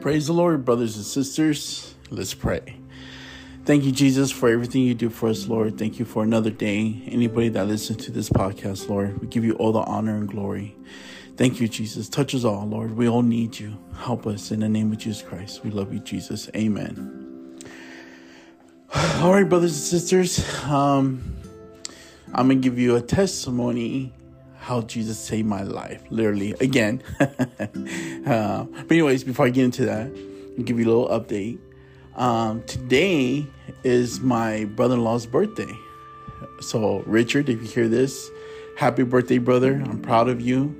Praise 0.00 0.28
the 0.28 0.32
Lord, 0.32 0.64
brothers 0.64 0.96
and 0.96 1.04
sisters. 1.04 1.94
Let's 2.08 2.32
pray. 2.32 2.74
Thank 3.66 3.84
you, 3.84 3.92
Jesus, 3.92 4.32
for 4.32 4.48
everything 4.48 4.80
you 4.80 4.94
do 4.94 5.10
for 5.10 5.28
us, 5.28 5.46
Lord. 5.46 5.76
Thank 5.76 5.98
you 5.98 6.06
for 6.06 6.22
another 6.22 6.48
day. 6.48 7.02
Anybody 7.06 7.50
that 7.50 7.66
listens 7.66 8.06
to 8.06 8.10
this 8.10 8.30
podcast, 8.30 8.88
Lord, 8.88 9.20
we 9.20 9.26
give 9.26 9.44
you 9.44 9.52
all 9.56 9.72
the 9.72 9.80
honor 9.80 10.16
and 10.16 10.26
glory. 10.26 10.74
Thank 11.36 11.60
you, 11.60 11.68
Jesus. 11.68 12.08
Touch 12.08 12.34
us 12.34 12.44
all, 12.44 12.66
Lord. 12.66 12.96
We 12.96 13.10
all 13.10 13.20
need 13.20 13.58
you. 13.58 13.76
Help 13.94 14.26
us 14.26 14.50
in 14.50 14.60
the 14.60 14.70
name 14.70 14.90
of 14.90 14.96
Jesus 14.96 15.20
Christ. 15.20 15.62
We 15.64 15.70
love 15.70 15.92
you, 15.92 16.00
Jesus. 16.00 16.48
Amen. 16.56 17.60
All 19.20 19.34
right, 19.34 19.46
brothers 19.46 19.72
and 19.72 20.00
sisters. 20.00 20.64
Um, 20.64 21.36
I'm 22.32 22.48
going 22.48 22.62
to 22.62 22.68
give 22.68 22.78
you 22.78 22.96
a 22.96 23.02
testimony 23.02 24.14
how 24.70 24.80
Jesus 24.82 25.18
saved 25.18 25.48
my 25.48 25.64
life, 25.64 26.00
literally, 26.10 26.52
again. 26.60 27.02
uh, 27.20 27.26
but, 28.62 28.92
anyways, 28.92 29.24
before 29.24 29.46
I 29.46 29.50
get 29.50 29.64
into 29.64 29.84
that, 29.86 30.06
I'll 30.06 30.62
give 30.62 30.78
you 30.78 30.84
a 30.84 30.92
little 30.92 31.08
update. 31.08 31.58
Um, 32.14 32.62
today 32.68 33.48
is 33.82 34.20
my 34.20 34.66
brother 34.66 34.94
in 34.94 35.02
law's 35.02 35.26
birthday. 35.26 35.76
So, 36.60 37.00
Richard, 37.00 37.48
if 37.48 37.60
you 37.60 37.66
hear 37.66 37.88
this, 37.88 38.30
happy 38.76 39.02
birthday, 39.02 39.38
brother. 39.38 39.74
I'm 39.74 40.00
proud 40.00 40.28
of 40.28 40.40
you. 40.40 40.76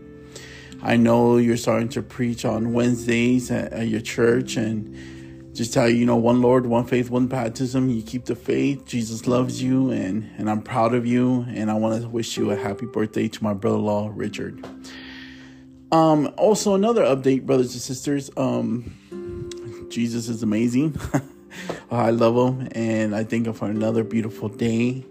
I 0.83 0.97
know 0.97 1.39
you're 1.39 1.57
starting 1.57 1.89
to 1.89 2.01
preach 2.01 2.45
on 2.45 2.73
Wednesdays 2.73 3.51
at, 3.51 3.73
at 3.73 3.89
your 3.89 4.01
church 4.01 4.57
and 4.57 4.95
just 5.53 5.73
tell 5.75 5.89
you, 5.89 5.97
you 5.97 6.07
know, 6.07 6.17
one 6.17 6.41
Lord, 6.41 6.67
one 6.67 6.85
faith, 6.85 7.11
one 7.11 7.27
baptism. 7.27 7.91
You 7.91 8.03
keep 8.03 8.25
the 8.25 8.37
faith. 8.37 8.85
Jesus 8.87 9.27
loves 9.27 9.63
you, 9.63 9.91
and 9.91 10.31
and 10.39 10.49
I'm 10.49 10.63
proud 10.63 10.95
of 10.95 11.07
you. 11.07 11.45
And 11.49 11.71
I 11.71 11.75
want 11.75 12.01
to 12.01 12.09
wish 12.09 12.37
you 12.37 12.51
a 12.51 12.57
happy 12.57 12.87
birthday 12.87 13.29
to 13.29 13.45
my 13.45 13.55
brother-in-law 13.55 14.13
Richard. 14.15 14.65
Um, 15.93 16.33
also 16.37 16.75
another 16.75 17.03
update, 17.03 17.47
brothers 17.47 17.73
and 17.73 17.83
sisters. 17.83 18.31
Um, 18.37 19.89
Jesus 19.91 20.29
is 20.29 20.43
amazing. 20.43 20.97
I 21.91 22.11
love 22.11 22.37
him, 22.37 22.69
and 22.73 23.15
I 23.15 23.25
thank 23.25 23.47
him 23.47 23.55
for 23.55 23.67
another 23.67 24.05
beautiful 24.05 24.49
day. 24.49 25.05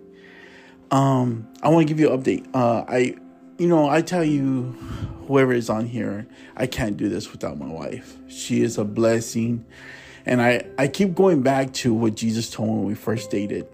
Um, 0.89 1.47
I 1.61 1.69
want 1.69 1.87
to 1.87 1.93
give 1.93 1.99
you 1.99 2.11
an 2.11 2.21
update. 2.21 2.47
Uh, 2.53 2.85
I, 2.87 3.15
you 3.57 3.67
know, 3.67 3.89
I 3.89 4.01
tell 4.01 4.23
you, 4.23 4.71
whoever 5.27 5.51
is 5.51 5.69
on 5.69 5.85
here, 5.85 6.27
I 6.55 6.65
can't 6.65 6.95
do 6.95 7.09
this 7.09 7.31
without 7.31 7.59
my 7.59 7.67
wife. 7.67 8.17
She 8.29 8.61
is 8.61 8.77
a 8.77 8.85
blessing. 8.85 9.65
And 10.29 10.43
I, 10.43 10.63
I 10.77 10.87
keep 10.87 11.15
going 11.15 11.41
back 11.41 11.73
to 11.73 11.91
what 11.91 12.13
Jesus 12.13 12.51
told 12.51 12.69
me 12.69 12.75
when 12.75 12.85
we 12.85 12.93
first 12.93 13.31
dated. 13.31 13.67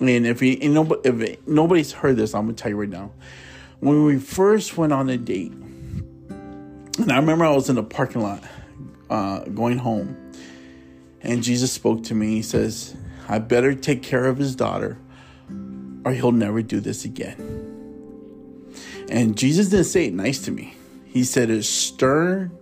And 0.00 0.26
if, 0.26 0.40
he, 0.40 0.58
and 0.62 0.72
nobody, 0.72 1.06
if 1.06 1.46
nobody's 1.46 1.92
heard 1.92 2.16
this, 2.16 2.34
I'm 2.34 2.46
going 2.46 2.56
to 2.56 2.62
tell 2.62 2.70
you 2.70 2.78
right 2.78 2.88
now. 2.88 3.12
When 3.80 4.06
we 4.06 4.18
first 4.18 4.78
went 4.78 4.94
on 4.94 5.10
a 5.10 5.18
date, 5.18 5.52
and 5.52 7.12
I 7.12 7.16
remember 7.16 7.44
I 7.44 7.50
was 7.50 7.68
in 7.68 7.76
the 7.76 7.82
parking 7.82 8.22
lot 8.22 8.42
uh, 9.10 9.40
going 9.40 9.76
home, 9.76 10.32
and 11.20 11.42
Jesus 11.42 11.70
spoke 11.70 12.04
to 12.04 12.14
me. 12.14 12.36
He 12.36 12.42
says, 12.42 12.96
I 13.28 13.38
better 13.38 13.74
take 13.74 14.02
care 14.02 14.24
of 14.24 14.38
his 14.38 14.56
daughter, 14.56 14.96
or 16.06 16.12
he'll 16.12 16.32
never 16.32 16.62
do 16.62 16.80
this 16.80 17.04
again. 17.04 17.36
And 19.10 19.36
Jesus 19.36 19.68
didn't 19.68 19.84
say 19.84 20.06
it 20.06 20.14
nice 20.14 20.38
to 20.44 20.52
me. 20.52 20.74
He 21.04 21.22
said 21.22 21.50
it 21.50 21.64
stern 21.64 22.56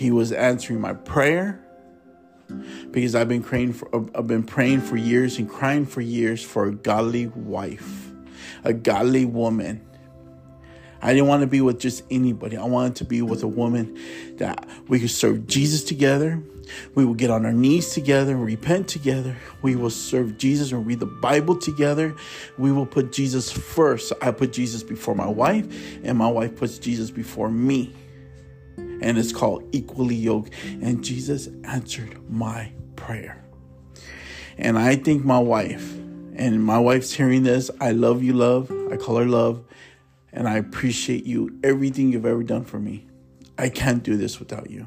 he 0.00 0.10
was 0.10 0.32
answering 0.32 0.80
my 0.80 0.94
prayer 0.94 1.60
because 2.90 3.14
I've 3.14 3.28
been 3.28 3.42
praying 3.42 3.74
for 3.74 4.10
I've 4.14 4.26
been 4.26 4.44
praying 4.44 4.80
for 4.80 4.96
years 4.96 5.36
and 5.36 5.46
crying 5.46 5.84
for 5.84 6.00
years 6.00 6.42
for 6.42 6.64
a 6.64 6.72
godly 6.72 7.26
wife, 7.26 8.10
a 8.64 8.72
godly 8.72 9.26
woman. 9.26 9.86
I 11.02 11.12
didn't 11.12 11.28
want 11.28 11.42
to 11.42 11.46
be 11.46 11.60
with 11.60 11.78
just 11.78 12.02
anybody. 12.10 12.56
I 12.56 12.64
wanted 12.64 12.96
to 12.96 13.04
be 13.04 13.20
with 13.20 13.42
a 13.42 13.46
woman 13.46 13.98
that 14.38 14.66
we 14.88 15.00
could 15.00 15.10
serve 15.10 15.46
Jesus 15.46 15.84
together. 15.84 16.42
We 16.94 17.04
will 17.04 17.14
get 17.14 17.28
on 17.28 17.44
our 17.44 17.52
knees 17.52 17.90
together, 17.90 18.34
repent 18.36 18.88
together. 18.88 19.36
We 19.60 19.76
will 19.76 19.90
serve 19.90 20.38
Jesus 20.38 20.72
and 20.72 20.86
read 20.86 21.00
the 21.00 21.06
Bible 21.06 21.58
together. 21.58 22.16
We 22.56 22.72
will 22.72 22.86
put 22.86 23.12
Jesus 23.12 23.52
first. 23.52 24.14
I 24.22 24.30
put 24.30 24.54
Jesus 24.54 24.82
before 24.82 25.14
my 25.14 25.28
wife, 25.28 25.66
and 26.02 26.16
my 26.16 26.28
wife 26.28 26.56
puts 26.56 26.78
Jesus 26.78 27.10
before 27.10 27.50
me 27.50 27.94
and 29.00 29.18
it's 29.18 29.32
called 29.32 29.64
Equally 29.72 30.14
Yoked. 30.14 30.52
And 30.64 31.02
Jesus 31.02 31.48
answered 31.64 32.18
my 32.30 32.72
prayer. 32.96 33.42
And 34.58 34.78
I 34.78 34.96
think 34.96 35.24
my 35.24 35.38
wife, 35.38 35.92
and 36.36 36.62
my 36.62 36.78
wife's 36.78 37.12
hearing 37.12 37.42
this, 37.42 37.70
I 37.80 37.92
love 37.92 38.22
you, 38.22 38.34
love. 38.34 38.70
I 38.90 38.96
call 38.96 39.16
her 39.16 39.26
love. 39.26 39.64
And 40.32 40.48
I 40.48 40.56
appreciate 40.56 41.24
you, 41.24 41.58
everything 41.64 42.12
you've 42.12 42.26
ever 42.26 42.42
done 42.42 42.64
for 42.64 42.78
me. 42.78 43.06
I 43.58 43.68
can't 43.68 44.02
do 44.02 44.16
this 44.16 44.38
without 44.38 44.70
you. 44.70 44.86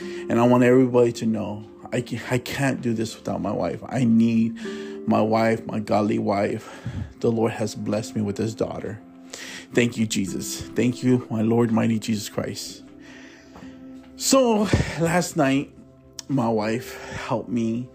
And 0.00 0.38
I 0.38 0.46
want 0.46 0.64
everybody 0.64 1.12
to 1.12 1.26
know 1.26 1.64
I, 1.92 2.00
can, 2.00 2.20
I 2.30 2.38
can't 2.38 2.80
do 2.80 2.94
this 2.94 3.16
without 3.16 3.40
my 3.40 3.52
wife. 3.52 3.80
I 3.86 4.04
need 4.04 4.58
my 5.06 5.20
wife, 5.20 5.64
my 5.66 5.80
godly 5.80 6.18
wife. 6.18 6.68
The 7.20 7.30
Lord 7.30 7.52
has 7.52 7.74
blessed 7.74 8.16
me 8.16 8.22
with 8.22 8.36
his 8.36 8.54
daughter. 8.54 9.00
Thank 9.72 9.96
you, 9.96 10.06
Jesus. 10.06 10.60
Thank 10.60 11.02
you, 11.02 11.26
my 11.30 11.42
Lord, 11.42 11.70
mighty 11.70 11.98
Jesus 11.98 12.28
Christ. 12.28 12.82
So 14.18 14.66
last 14.98 15.36
night, 15.36 15.74
my 16.28 16.48
wife 16.48 16.98
helped 17.26 17.50
me. 17.50 17.90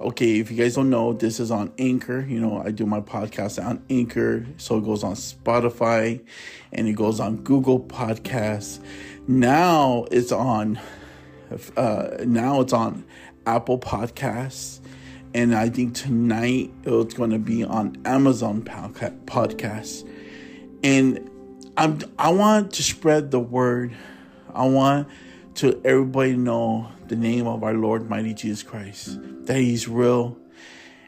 Okay, 0.00 0.38
if 0.38 0.48
you 0.48 0.56
guys 0.56 0.76
don't 0.76 0.88
know, 0.88 1.12
this 1.12 1.40
is 1.40 1.50
on 1.50 1.72
Anchor. 1.78 2.20
You 2.20 2.38
know, 2.40 2.62
I 2.64 2.70
do 2.70 2.86
my 2.86 3.00
podcast 3.00 3.64
on 3.64 3.84
Anchor, 3.90 4.46
so 4.56 4.78
it 4.78 4.84
goes 4.84 5.02
on 5.02 5.14
Spotify 5.14 6.24
and 6.72 6.86
it 6.86 6.92
goes 6.92 7.18
on 7.18 7.38
Google 7.38 7.80
Podcasts. 7.80 8.80
Now 9.26 10.06
it's 10.12 10.30
on, 10.30 10.78
uh, 11.76 12.18
now 12.24 12.60
it's 12.60 12.72
on 12.72 13.04
Apple 13.44 13.80
Podcasts, 13.80 14.78
and 15.34 15.56
I 15.56 15.70
think 15.70 15.96
tonight 15.96 16.72
it's 16.84 17.14
going 17.14 17.30
to 17.30 17.40
be 17.40 17.64
on 17.64 17.96
Amazon 18.04 18.62
Podcasts. 18.62 20.08
And 20.84 21.28
I'm 21.76 21.98
I 22.16 22.30
want 22.30 22.74
to 22.74 22.84
spread 22.84 23.32
the 23.32 23.40
word. 23.40 23.92
I 24.54 24.66
want 24.66 25.08
to 25.56 25.80
everybody 25.84 26.36
know 26.36 26.90
the 27.08 27.16
name 27.16 27.46
of 27.46 27.62
our 27.62 27.74
Lord, 27.74 28.08
mighty 28.08 28.34
Jesus 28.34 28.62
Christ, 28.62 29.18
that 29.46 29.58
He's 29.58 29.88
real. 29.88 30.36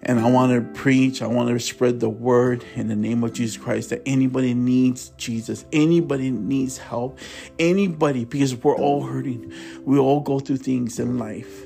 And 0.03 0.21
I 0.21 0.31
want 0.31 0.53
to 0.53 0.81
preach, 0.81 1.21
I 1.21 1.27
want 1.27 1.49
to 1.49 1.59
spread 1.59 1.99
the 1.99 2.09
word 2.09 2.65
in 2.75 2.87
the 2.87 2.95
name 2.95 3.25
of 3.25 3.33
Jesus 3.33 3.57
Christ 3.57 3.91
that 3.91 4.03
anybody 4.07 4.55
needs 4.55 5.09
Jesus, 5.17 5.65
anybody 5.73 6.31
needs 6.31 6.79
help, 6.79 7.19
anybody, 7.59 8.25
because 8.25 8.55
we're 8.55 8.77
all 8.77 9.03
hurting. 9.03 9.53
We 9.85 9.99
all 9.99 10.21
go 10.21 10.39
through 10.39 10.59
things 10.59 11.01
in 11.01 11.19
life. 11.19 11.65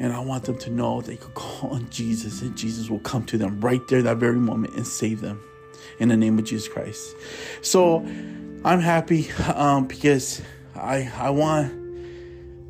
And 0.00 0.12
I 0.12 0.18
want 0.18 0.44
them 0.44 0.58
to 0.58 0.70
know 0.70 1.00
they 1.00 1.16
could 1.16 1.34
call 1.34 1.70
on 1.70 1.88
Jesus 1.90 2.42
and 2.42 2.56
Jesus 2.56 2.90
will 2.90 2.98
come 3.00 3.24
to 3.26 3.38
them 3.38 3.60
right 3.60 3.86
there, 3.86 4.02
that 4.02 4.16
very 4.16 4.38
moment, 4.38 4.74
and 4.74 4.84
save 4.84 5.20
them 5.20 5.40
in 6.00 6.08
the 6.08 6.16
name 6.16 6.38
of 6.40 6.44
Jesus 6.44 6.66
Christ. 6.66 7.14
So 7.60 7.98
I'm 8.64 8.80
happy 8.80 9.30
um, 9.54 9.86
because 9.86 10.42
I 10.74 11.10
I 11.16 11.30
want 11.30 11.72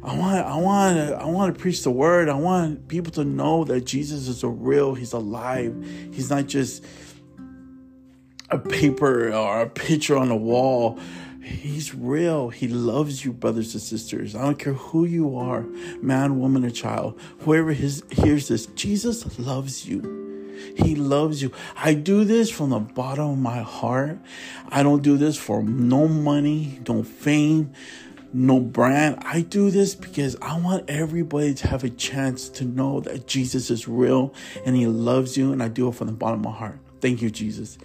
I 0.03 0.17
want 0.17 0.47
I 0.47 0.57
want 0.57 0.99
I 0.99 1.25
want 1.27 1.55
to 1.55 1.61
preach 1.61 1.83
the 1.83 1.91
word. 1.91 2.29
I 2.29 2.35
want 2.35 2.89
people 2.89 3.13
to 3.13 3.25
know 3.25 3.65
that 3.65 3.83
Jesus 3.83 4.29
is 4.29 4.43
a 4.43 4.49
real. 4.49 4.95
He's 4.95 5.13
alive. 5.13 5.75
He's 6.13 6.31
not 6.31 6.47
just 6.47 6.85
a 8.51 8.59
paper 8.59 9.33
or 9.33 9.63
a 9.63 9.69
picture 9.69 10.17
on 10.17 10.31
a 10.31 10.37
wall. 10.37 10.99
He's 11.43 11.95
real. 11.95 12.51
He 12.51 12.69
loves 12.69 13.25
you, 13.25 13.33
brothers 13.33 13.75
and 13.75 13.83
sisters. 13.83 14.37
I 14.37 14.43
don't 14.43 14.59
care 14.59 14.75
who 14.75 15.05
you 15.05 15.37
are, 15.37 15.63
man, 16.01 16.39
woman, 16.39 16.65
or 16.65 16.71
child. 16.71 17.19
Whoever 17.41 17.73
his, 17.73 18.05
hears 18.11 18.47
this, 18.47 18.67
Jesus 18.67 19.39
loves 19.41 19.89
you. 19.89 20.22
He 20.77 20.95
loves 20.95 21.43
you. 21.43 21.53
I 21.77 21.95
do 21.95 22.25
this 22.25 22.51
from 22.51 22.71
the 22.71 22.81
bottom 22.81 23.31
of 23.31 23.39
my 23.39 23.63
heart. 23.63 24.19
I 24.69 24.83
don't 24.83 25.03
do 25.03 25.17
this 25.17 25.37
for 25.37 25.63
no 25.63 26.09
money, 26.09 26.81
no 26.89 27.03
fame, 27.03 27.73
no 28.33 28.61
brand. 28.61 29.19
I 29.23 29.43
do 29.43 29.71
this 29.71 29.95
because 29.95 30.37
I 30.41 30.59
want 30.59 30.89
everybody 30.89 31.55
to 31.55 31.69
have 31.69 31.85
a 31.85 31.91
chance 31.91 32.49
to 32.51 32.65
know 32.65 33.01
that 33.01 33.27
Jesus 33.27 33.71
is 33.71 33.87
real 33.87 34.35
and 34.65 34.75
he 34.77 34.87
loves 34.87 35.37
you. 35.37 35.53
And 35.53 35.63
I 35.63 35.69
do 35.69 35.89
it 35.89 35.95
from 35.95 36.07
the 36.07 36.13
bottom 36.15 36.41
of 36.41 36.53
my 36.53 36.59
heart. 36.59 36.79
Thank 37.01 37.21
you, 37.23 37.31
Jesus. 37.31 37.79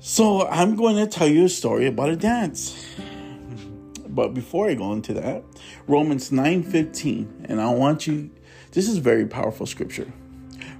So 0.00 0.46
I'm 0.48 0.76
going 0.76 0.96
to 0.96 1.06
tell 1.06 1.28
you 1.28 1.46
a 1.46 1.48
story 1.48 1.86
about 1.86 2.10
a 2.10 2.16
dance. 2.16 2.86
But 4.06 4.34
before 4.34 4.68
I 4.68 4.74
go 4.74 4.92
into 4.92 5.14
that, 5.14 5.42
Romans 5.88 6.30
9:15, 6.30 7.46
and 7.46 7.60
I 7.60 7.70
want 7.70 8.06
you 8.06 8.30
this 8.72 8.88
is 8.88 8.98
very 8.98 9.24
powerful 9.24 9.66
scripture. 9.66 10.12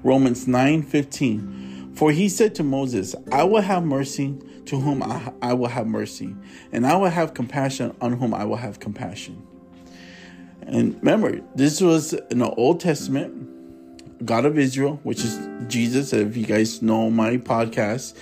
Romans 0.04 0.46
9:15. 0.46 1.96
For 1.96 2.12
he 2.12 2.28
said 2.28 2.54
to 2.56 2.62
Moses, 2.62 3.14
I 3.32 3.44
will 3.44 3.62
have 3.62 3.84
mercy 3.84 4.36
to 4.66 4.80
whom 4.80 5.02
I, 5.02 5.32
I 5.42 5.52
will 5.54 5.68
have 5.68 5.86
mercy, 5.86 6.34
and 6.72 6.86
I 6.86 6.96
will 6.96 7.10
have 7.10 7.34
compassion 7.34 7.94
on 8.00 8.14
whom 8.14 8.34
I 8.34 8.44
will 8.44 8.56
have 8.56 8.80
compassion. 8.80 9.42
And 10.62 10.96
remember, 10.96 11.40
this 11.54 11.80
was 11.80 12.14
in 12.30 12.38
the 12.38 12.50
Old 12.50 12.80
Testament, 12.80 14.26
God 14.26 14.44
of 14.46 14.58
Israel, 14.58 14.98
which 15.02 15.24
is 15.24 15.38
Jesus. 15.68 16.12
If 16.12 16.36
you 16.36 16.46
guys 16.46 16.82
know 16.82 17.10
my 17.10 17.36
podcast, 17.36 18.14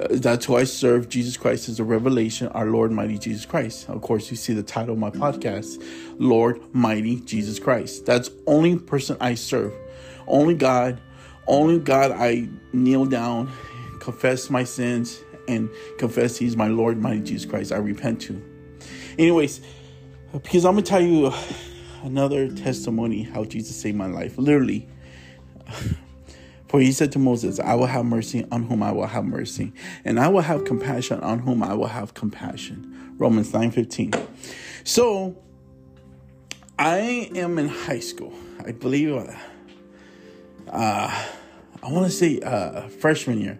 Uh, 0.00 0.06
that's 0.12 0.46
who 0.46 0.56
I 0.56 0.64
serve. 0.64 1.10
Jesus 1.10 1.36
Christ 1.36 1.68
is 1.68 1.78
a 1.78 1.84
revelation, 1.84 2.48
our 2.48 2.64
Lord, 2.64 2.90
mighty 2.90 3.18
Jesus 3.18 3.44
Christ. 3.44 3.86
Of 3.90 4.00
course, 4.00 4.30
you 4.30 4.36
see 4.36 4.54
the 4.54 4.62
title 4.62 4.94
of 4.94 4.98
my 4.98 5.10
podcast, 5.10 5.82
Lord, 6.18 6.58
mighty 6.72 7.20
Jesus 7.20 7.58
Christ. 7.58 8.06
That's 8.06 8.30
only 8.46 8.78
person 8.78 9.18
I 9.20 9.34
serve. 9.34 9.74
Only 10.26 10.54
God, 10.54 11.00
only 11.46 11.78
God 11.78 12.12
I 12.12 12.48
kneel 12.72 13.06
down, 13.06 13.50
confess 13.98 14.50
my 14.50 14.64
sins, 14.64 15.22
and 15.48 15.68
confess 15.98 16.36
He's 16.36 16.56
my 16.56 16.68
Lord, 16.68 17.00
mighty 17.00 17.20
Jesus 17.20 17.48
Christ. 17.48 17.72
I 17.72 17.76
repent 17.76 18.20
to. 18.22 18.42
Anyways, 19.18 19.60
because 20.32 20.64
I'm 20.64 20.74
gonna 20.74 20.82
tell 20.82 21.00
you 21.00 21.32
another 22.02 22.48
testimony 22.48 23.22
how 23.22 23.44
Jesus 23.44 23.76
saved 23.76 23.96
my 23.96 24.06
life. 24.06 24.38
Literally. 24.38 24.88
For 26.68 26.78
he 26.78 26.92
said 26.92 27.10
to 27.12 27.18
Moses, 27.18 27.58
I 27.58 27.74
will 27.74 27.86
have 27.86 28.04
mercy 28.04 28.46
on 28.52 28.62
whom 28.62 28.80
I 28.80 28.92
will 28.92 29.08
have 29.08 29.24
mercy, 29.24 29.72
and 30.04 30.20
I 30.20 30.28
will 30.28 30.42
have 30.42 30.64
compassion 30.64 31.18
on 31.18 31.40
whom 31.40 31.64
I 31.64 31.74
will 31.74 31.88
have 31.88 32.14
compassion. 32.14 33.14
Romans 33.18 33.52
9:15. 33.52 34.14
So 34.84 35.36
I 36.78 37.28
am 37.34 37.58
in 37.58 37.66
high 37.66 37.98
school. 37.98 38.32
I 38.64 38.70
believe 38.70 39.16
uh, 40.70 41.24
I 41.82 41.90
want 41.90 42.06
to 42.06 42.12
say 42.12 42.40
uh 42.40 42.88
freshman 42.88 43.40
year. 43.40 43.58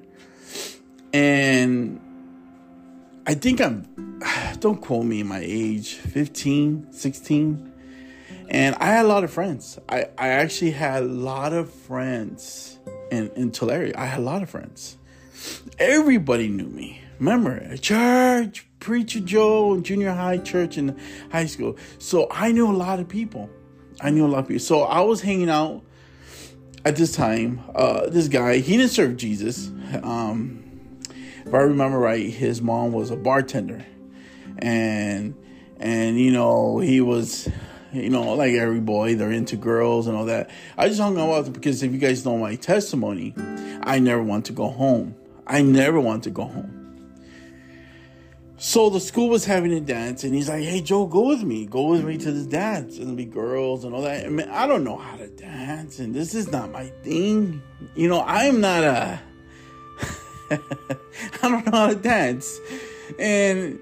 And 1.13 2.01
I 3.27 3.35
think 3.35 3.61
I'm 3.61 3.87
don't 4.61 4.81
quote 4.81 5.05
me 5.05 5.23
my 5.23 5.41
age, 5.43 5.95
15, 5.95 6.93
16. 6.93 7.73
And 8.51 8.75
I 8.77 8.87
had 8.87 9.05
a 9.05 9.09
lot 9.09 9.23
of 9.23 9.33
friends. 9.33 9.79
I, 9.89 10.07
I 10.19 10.29
actually 10.29 10.73
had 10.73 11.05
a 11.05 11.07
lot 11.07 11.53
of 11.53 11.73
friends 11.73 12.79
in, 13.13 13.31
in 13.37 13.53
Tulare. 13.53 13.93
I 13.97 14.07
had 14.07 14.19
a 14.19 14.23
lot 14.23 14.43
of 14.43 14.51
friends. 14.51 14.97
Everybody 15.79 16.49
knew 16.49 16.67
me. 16.67 17.01
Remember, 17.21 17.77
church, 17.77 18.67
Preacher 18.81 19.21
Joe, 19.21 19.81
junior 19.81 20.13
high 20.13 20.39
church 20.39 20.79
and 20.79 20.99
high 21.31 21.47
school. 21.47 21.77
So 21.99 22.27
I 22.31 22.51
knew 22.51 22.69
a 22.69 22.75
lot 22.75 22.99
of 22.99 23.09
people. 23.09 23.49
I 24.01 24.11
knew 24.11 24.27
a 24.27 24.29
lot 24.29 24.41
of 24.41 24.49
people. 24.49 24.61
So 24.61 24.83
I 24.83 25.01
was 25.01 25.21
hanging 25.21 25.51
out 25.51 25.83
at 26.85 26.97
this 26.97 27.13
time. 27.15 27.61
Uh, 27.75 28.09
this 28.09 28.29
guy, 28.29 28.59
he 28.59 28.77
didn't 28.77 28.93
serve 28.93 29.17
Jesus. 29.17 29.69
Um, 30.03 30.91
if 31.45 31.55
I 31.55 31.59
remember 31.59 31.99
right, 31.99 32.29
his 32.31 32.63
mom 32.63 32.93
was 32.93 33.11
a 33.11 33.17
bartender, 33.17 33.85
and 34.59 35.35
and 35.79 36.19
you 36.19 36.31
know 36.31 36.79
he 36.79 37.01
was 37.01 37.49
you 37.93 38.09
know, 38.09 38.35
like 38.35 38.55
every 38.55 38.81
boy, 38.81 39.17
they're 39.17 39.33
into 39.33 39.57
girls 39.57 40.07
and 40.07 40.17
all 40.17 40.27
that. 40.27 40.51
I 40.79 40.89
just 40.89 41.01
hung 41.01 41.19
out 41.19 41.37
with 41.37 41.45
them 41.47 41.53
because 41.55 41.83
if 41.83 41.93
you 41.93 41.99
guys 41.99 42.25
know 42.25 42.39
my 42.39 42.55
testimony, 42.55 43.35
I 43.83 43.99
never 43.99 44.23
want 44.23 44.47
to 44.47 44.53
go 44.53 44.69
home. 44.69 45.17
I 45.47 45.63
never 45.63 45.99
want 45.99 46.25
to 46.25 46.31
go 46.31 46.45
home. 46.45 46.80
So 48.63 48.91
the 48.91 49.01
school 49.01 49.31
was 49.31 49.47
having 49.47 49.73
a 49.73 49.81
dance, 49.81 50.23
and 50.23 50.35
he's 50.35 50.51
like, 50.51 50.63
"Hey 50.63 50.83
Joe, 50.83 51.07
go 51.07 51.29
with 51.29 51.43
me. 51.43 51.65
Go 51.65 51.85
with 51.85 52.05
me 52.05 52.19
to 52.19 52.31
this 52.31 52.45
dance. 52.45 52.99
It'll 52.99 53.15
be 53.15 53.25
girls 53.25 53.85
and 53.85 53.95
all 53.95 54.03
that." 54.03 54.27
I 54.27 54.29
mean, 54.29 54.51
I 54.51 54.67
don't 54.67 54.85
know 54.85 54.99
how 54.99 55.17
to 55.17 55.29
dance, 55.29 55.99
and 55.99 56.15
this 56.15 56.35
is 56.35 56.53
not 56.53 56.71
my 56.71 56.89
thing. 57.03 57.63
You 57.95 58.09
know, 58.11 58.21
I'm 58.21 58.61
not 58.61 58.85
a. 58.85 59.21
I 60.51 60.59
don't 61.41 61.65
know 61.65 61.73
how 61.73 61.87
to 61.87 61.95
dance, 61.95 62.61
and 63.19 63.79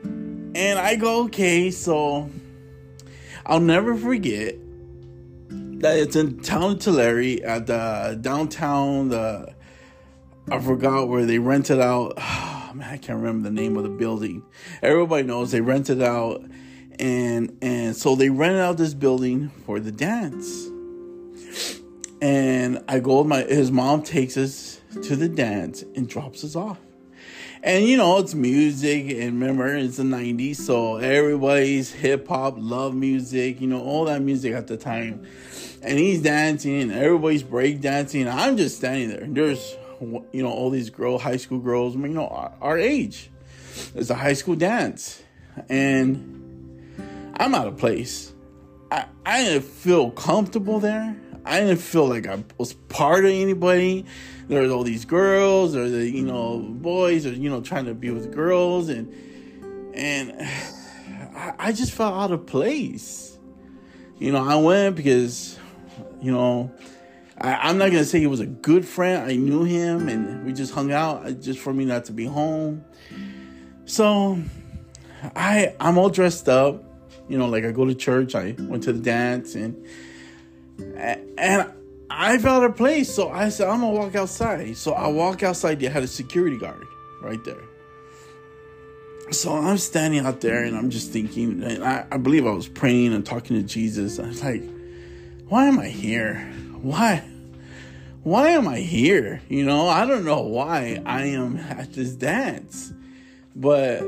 and 0.56 0.78
I 0.78 0.94
go 0.94 1.24
okay. 1.24 1.72
So 1.72 2.30
I'll 3.46 3.58
never 3.58 3.96
forget 3.96 4.54
that 5.80 5.98
it's 5.98 6.14
in 6.14 6.38
town 6.40 6.78
Tulare 6.78 7.42
at 7.42 7.66
the 7.66 8.16
downtown. 8.20 9.08
The 9.08 9.56
I 10.48 10.60
forgot 10.60 11.08
where 11.08 11.26
they 11.26 11.40
rented 11.40 11.80
out. 11.80 12.16
I 12.82 12.96
can't 12.96 13.18
remember 13.20 13.48
the 13.48 13.54
name 13.54 13.76
of 13.76 13.82
the 13.82 13.88
building. 13.88 14.42
Everybody 14.82 15.22
knows 15.24 15.50
they 15.50 15.60
rented 15.60 16.02
out, 16.02 16.44
and 16.98 17.56
and 17.62 17.96
so 17.96 18.14
they 18.14 18.30
rented 18.30 18.60
out 18.60 18.76
this 18.76 18.94
building 18.94 19.50
for 19.64 19.80
the 19.80 19.92
dance. 19.92 20.68
And 22.20 22.82
I 22.88 22.98
go 22.98 23.18
with 23.18 23.28
my 23.28 23.42
his 23.42 23.70
mom 23.70 24.02
takes 24.02 24.36
us 24.36 24.80
to 25.02 25.16
the 25.16 25.28
dance 25.28 25.82
and 25.94 26.08
drops 26.08 26.44
us 26.44 26.56
off. 26.56 26.78
And 27.62 27.86
you 27.86 27.96
know, 27.96 28.18
it's 28.18 28.34
music, 28.34 29.10
and 29.10 29.40
remember, 29.40 29.74
it's 29.74 29.96
the 29.96 30.04
90s, 30.04 30.56
so 30.56 30.96
everybody's 30.96 31.90
hip 31.92 32.28
hop, 32.28 32.54
love 32.56 32.94
music, 32.94 33.60
you 33.60 33.66
know, 33.66 33.82
all 33.82 34.04
that 34.04 34.22
music 34.22 34.54
at 34.54 34.68
the 34.68 34.76
time. 34.76 35.26
And 35.82 35.98
he's 35.98 36.22
dancing, 36.22 36.82
and 36.82 36.92
everybody's 36.92 37.42
break 37.42 37.80
dancing. 37.80 38.28
I'm 38.28 38.56
just 38.56 38.76
standing 38.76 39.08
there. 39.08 39.26
There's, 39.26 39.76
you 40.00 40.42
know, 40.42 40.50
all 40.50 40.70
these 40.70 40.90
girls, 40.90 41.22
high 41.22 41.36
school 41.36 41.58
girls, 41.58 41.94
you 41.94 42.08
know, 42.08 42.28
our, 42.28 42.52
our 42.60 42.78
age. 42.78 43.30
It's 43.94 44.10
a 44.10 44.14
high 44.14 44.32
school 44.32 44.56
dance. 44.56 45.22
And 45.68 47.34
I'm 47.36 47.54
out 47.54 47.66
of 47.66 47.76
place. 47.76 48.32
I, 48.90 49.06
I 49.24 49.44
didn't 49.44 49.64
feel 49.64 50.10
comfortable 50.10 50.80
there. 50.80 51.16
I 51.44 51.60
didn't 51.60 51.78
feel 51.78 52.06
like 52.06 52.26
I 52.26 52.44
was 52.58 52.74
part 52.74 53.24
of 53.24 53.30
anybody 53.30 54.04
there's 54.48 54.70
all 54.70 54.82
these 54.82 55.04
girls 55.04 55.76
or 55.76 55.88
the 55.88 56.08
you 56.08 56.24
know 56.24 56.58
boys 56.58 57.26
or 57.26 57.30
you 57.30 57.50
know 57.50 57.60
trying 57.60 57.84
to 57.84 57.94
be 57.94 58.10
with 58.10 58.32
girls 58.32 58.88
and 58.88 59.12
and 59.94 60.32
I, 61.36 61.54
I 61.58 61.72
just 61.72 61.92
felt 61.92 62.14
out 62.14 62.32
of 62.32 62.46
place. 62.46 63.38
You 64.18 64.32
know, 64.32 64.44
I 64.44 64.56
went 64.56 64.96
because 64.96 65.58
you 66.20 66.32
know 66.32 66.72
I, 67.40 67.70
am 67.70 67.78
not 67.78 67.90
gonna 67.90 68.04
say 68.04 68.20
he 68.20 68.26
was 68.26 68.40
a 68.40 68.46
good 68.46 68.86
friend. 68.86 69.30
I 69.30 69.36
knew 69.36 69.64
him 69.64 70.08
and 70.08 70.44
we 70.44 70.52
just 70.52 70.72
hung 70.74 70.92
out 70.92 71.26
uh, 71.26 71.30
just 71.32 71.58
for 71.60 71.72
me 71.72 71.84
not 71.84 72.04
to 72.06 72.12
be 72.12 72.24
home. 72.24 72.84
So 73.84 74.38
I 75.36 75.74
I'm 75.80 75.98
all 75.98 76.10
dressed 76.10 76.48
up. 76.48 76.84
You 77.28 77.38
know, 77.38 77.46
like 77.46 77.64
I 77.64 77.72
go 77.72 77.84
to 77.84 77.94
church. 77.94 78.34
I 78.34 78.56
went 78.58 78.82
to 78.84 78.92
the 78.92 79.00
dance 79.00 79.54
and 79.54 79.86
and 81.38 81.72
I 82.10 82.38
felt 82.38 82.64
a 82.64 82.70
place, 82.70 83.14
so 83.14 83.28
I 83.30 83.48
said, 83.50 83.68
I'm 83.68 83.80
gonna 83.80 83.92
walk 83.92 84.14
outside. 84.14 84.76
So 84.76 84.92
I 84.92 85.08
walk 85.08 85.42
outside, 85.42 85.80
they 85.80 85.86
had 85.86 86.02
a 86.02 86.08
security 86.08 86.56
guard 86.56 86.86
right 87.20 87.42
there. 87.44 87.62
So 89.30 89.52
I'm 89.52 89.76
standing 89.76 90.24
out 90.24 90.40
there 90.40 90.64
and 90.64 90.76
I'm 90.76 90.88
just 90.88 91.12
thinking, 91.12 91.82
I, 91.82 92.06
I 92.10 92.16
believe 92.16 92.46
I 92.46 92.50
was 92.50 92.66
praying 92.66 93.12
and 93.12 93.26
talking 93.26 93.56
to 93.56 93.62
Jesus. 93.62 94.18
I 94.18 94.26
was 94.26 94.42
like, 94.42 94.62
why 95.48 95.66
am 95.66 95.78
I 95.78 95.88
here? 95.88 96.50
Why? 96.82 97.24
Why 98.22 98.50
am 98.50 98.68
I 98.68 98.78
here? 98.78 99.40
You 99.48 99.64
know, 99.64 99.88
I 99.88 100.06
don't 100.06 100.24
know 100.24 100.42
why 100.42 101.02
I 101.06 101.26
am 101.26 101.56
at 101.56 101.92
this 101.92 102.12
dance, 102.12 102.92
but 103.54 104.02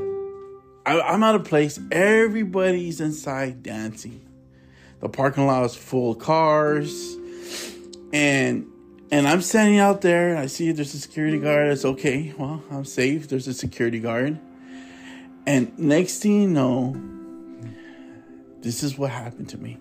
I, 0.85 1.01
I'm 1.01 1.23
out 1.23 1.35
of 1.35 1.45
place. 1.45 1.79
Everybody's 1.91 3.01
inside 3.01 3.63
dancing. 3.63 4.21
The 5.01 5.09
parking 5.09 5.47
lot 5.47 5.65
is 5.65 5.75
full 5.75 6.13
of 6.13 6.19
cars 6.19 7.17
and 8.13 8.67
and 9.13 9.27
I'm 9.27 9.43
standing 9.43 9.79
out 9.79 10.03
there. 10.03 10.31
And 10.31 10.39
I 10.39 10.47
see 10.47 10.71
there's 10.73 10.95
a 10.95 11.01
security 11.01 11.39
guard. 11.39 11.69
It's 11.69 11.85
okay. 11.85 12.33
Well, 12.39 12.63
I'm 12.71 12.85
safe. 12.85 13.29
There's 13.29 13.49
a 13.49 13.55
security 13.55 13.99
guard. 13.99 14.39
And 15.47 15.77
next 15.79 16.21
thing 16.21 16.43
you 16.43 16.49
know, 16.49 16.97
this 18.61 18.83
is 18.83 18.97
what 18.97 19.11
happened 19.11 19.49
to 19.49 19.59
me. 19.59 19.79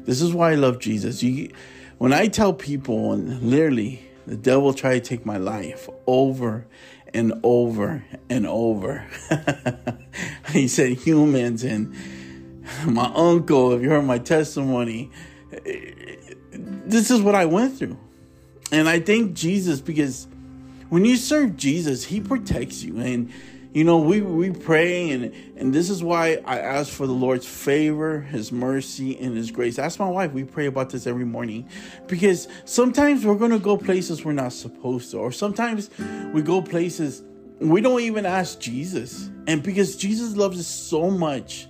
This 0.00 0.20
is 0.20 0.34
why 0.34 0.52
I 0.52 0.54
love 0.56 0.78
Jesus. 0.78 1.22
You, 1.22 1.50
when 1.98 2.12
I 2.12 2.28
tell 2.28 2.52
people, 2.52 3.12
and 3.12 3.42
literally, 3.42 4.02
the 4.26 4.36
devil 4.36 4.74
tried 4.74 5.04
to 5.04 5.08
take 5.08 5.24
my 5.24 5.36
life 5.36 5.88
over 6.06 6.66
and 7.14 7.32
over 7.42 8.04
and 8.28 8.46
over. 8.46 9.06
he 10.50 10.68
said 10.68 10.92
humans 10.92 11.64
and 11.64 11.94
my 12.84 13.10
uncle. 13.14 13.72
If 13.72 13.82
you 13.82 13.90
heard 13.90 14.04
my 14.04 14.18
testimony, 14.18 15.10
this 16.52 17.10
is 17.10 17.22
what 17.22 17.34
I 17.34 17.46
went 17.46 17.78
through. 17.78 17.96
And 18.72 18.88
I 18.88 19.00
thank 19.00 19.34
Jesus 19.34 19.80
because 19.80 20.26
when 20.88 21.04
you 21.04 21.16
serve 21.16 21.56
Jesus, 21.56 22.04
He 22.04 22.20
protects 22.20 22.82
you. 22.82 22.98
And 22.98 23.32
you 23.76 23.84
know, 23.84 23.98
we, 23.98 24.22
we 24.22 24.52
pray 24.52 25.10
and 25.10 25.34
and 25.54 25.74
this 25.74 25.90
is 25.90 26.02
why 26.02 26.38
I 26.46 26.60
ask 26.60 26.90
for 26.90 27.06
the 27.06 27.12
Lord's 27.12 27.44
favor, 27.46 28.22
his 28.22 28.50
mercy, 28.50 29.18
and 29.18 29.36
his 29.36 29.50
grace. 29.50 29.78
Ask 29.78 29.98
my 29.98 30.08
wife, 30.08 30.32
we 30.32 30.44
pray 30.44 30.64
about 30.64 30.88
this 30.88 31.06
every 31.06 31.26
morning. 31.26 31.68
Because 32.06 32.48
sometimes 32.64 33.26
we're 33.26 33.34
gonna 33.34 33.58
go 33.58 33.76
places 33.76 34.24
we're 34.24 34.32
not 34.32 34.54
supposed 34.54 35.10
to, 35.10 35.18
or 35.18 35.30
sometimes 35.30 35.90
we 36.32 36.40
go 36.40 36.62
places 36.62 37.22
we 37.60 37.82
don't 37.82 38.00
even 38.00 38.24
ask 38.24 38.58
Jesus. 38.60 39.28
And 39.46 39.62
because 39.62 39.94
Jesus 39.94 40.38
loves 40.38 40.58
us 40.58 40.66
so 40.66 41.10
much, 41.10 41.68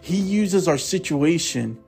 he 0.00 0.16
uses 0.16 0.66
our 0.66 0.78
situation 0.78 1.78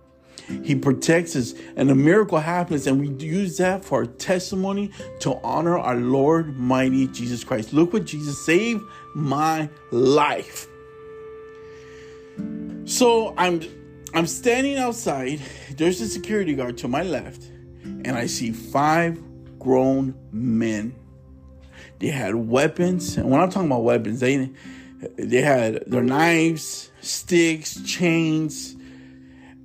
he 0.63 0.77
protects 0.77 1.35
us, 1.35 1.55
and 1.75 1.91
a 1.91 1.95
miracle 1.95 2.39
happens, 2.39 2.87
and 2.87 3.01
we 3.01 3.09
use 3.25 3.57
that 3.59 3.85
for 3.85 4.01
our 4.01 4.07
testimony 4.07 4.91
to 5.21 5.41
honor 5.43 5.77
our 5.77 5.97
Lord, 5.97 6.57
mighty 6.57 7.09
Jesus 7.09 7.43
Christ. 7.43 7.73
Look 7.73 7.93
what 7.93 8.05
Jesus 8.05 8.45
saved 8.47 8.83
my 9.17 9.67
life. 9.91 10.69
So 12.85 13.35
I'm 13.39 13.63
I'm 14.13 14.27
standing 14.27 14.77
outside. 14.77 15.41
There's 15.75 16.03
a 16.03 16.07
security 16.09 16.55
guard 16.55 16.77
to 16.79 16.89
my 16.89 17.03
left, 17.03 17.43
and 17.83 18.11
I 18.11 18.27
see 18.27 18.53
five 18.53 19.19
grown 19.59 20.15
men. 20.33 20.95
They 21.99 22.09
had 22.09 22.35
weapons, 22.35 23.17
and 23.17 23.31
when 23.31 23.41
I'm 23.41 23.51
talking 23.51 23.69
about 23.71 23.85
weapons, 23.85 24.21
they 24.21 24.51
they 25.17 25.41
had 25.41 25.85
their 25.87 26.03
knives, 26.03 26.91
sticks, 27.01 27.81
chains, 27.87 28.77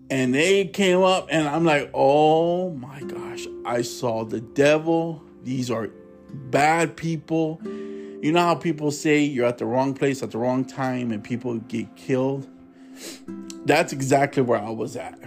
and 0.09 0.33
they 0.33 0.65
came 0.65 1.01
up, 1.01 1.27
and 1.29 1.45
I'm 1.45 1.65
like, 1.65 1.91
oh 1.93 2.69
my 2.69 3.01
gosh, 3.01 3.47
I 3.65 3.81
saw 3.81 4.23
the 4.23 4.39
devil. 4.39 5.21
These 5.43 5.69
are 5.69 5.89
bad 6.31 6.95
people. 6.95 7.59
You 8.21 8.31
know 8.31 8.41
how 8.41 8.53
people 8.53 8.91
say 8.91 9.23
you're 9.23 9.47
at 9.47 9.57
the 9.57 9.65
wrong 9.65 9.95
place 9.95 10.21
at 10.21 10.29
the 10.29 10.37
wrong 10.37 10.63
time 10.63 11.11
and 11.11 11.23
people 11.23 11.57
get 11.57 11.95
killed? 11.95 12.47
That's 13.65 13.93
exactly 13.93 14.43
where 14.43 14.59
I 14.59 14.69
was 14.69 14.95
at. 14.95 15.17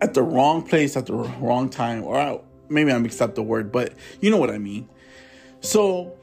At 0.00 0.14
the 0.14 0.22
wrong 0.22 0.66
place 0.66 0.96
at 0.96 1.04
the 1.04 1.12
wrong 1.12 1.68
time, 1.68 2.04
or 2.04 2.18
I, 2.18 2.40
maybe 2.70 2.90
I 2.90 2.96
mixed 2.96 3.20
up 3.20 3.34
the 3.34 3.42
word, 3.42 3.70
but 3.70 3.92
you 4.22 4.30
know 4.30 4.38
what 4.38 4.48
I 4.48 4.56
mean. 4.56 4.88
So 5.60 6.16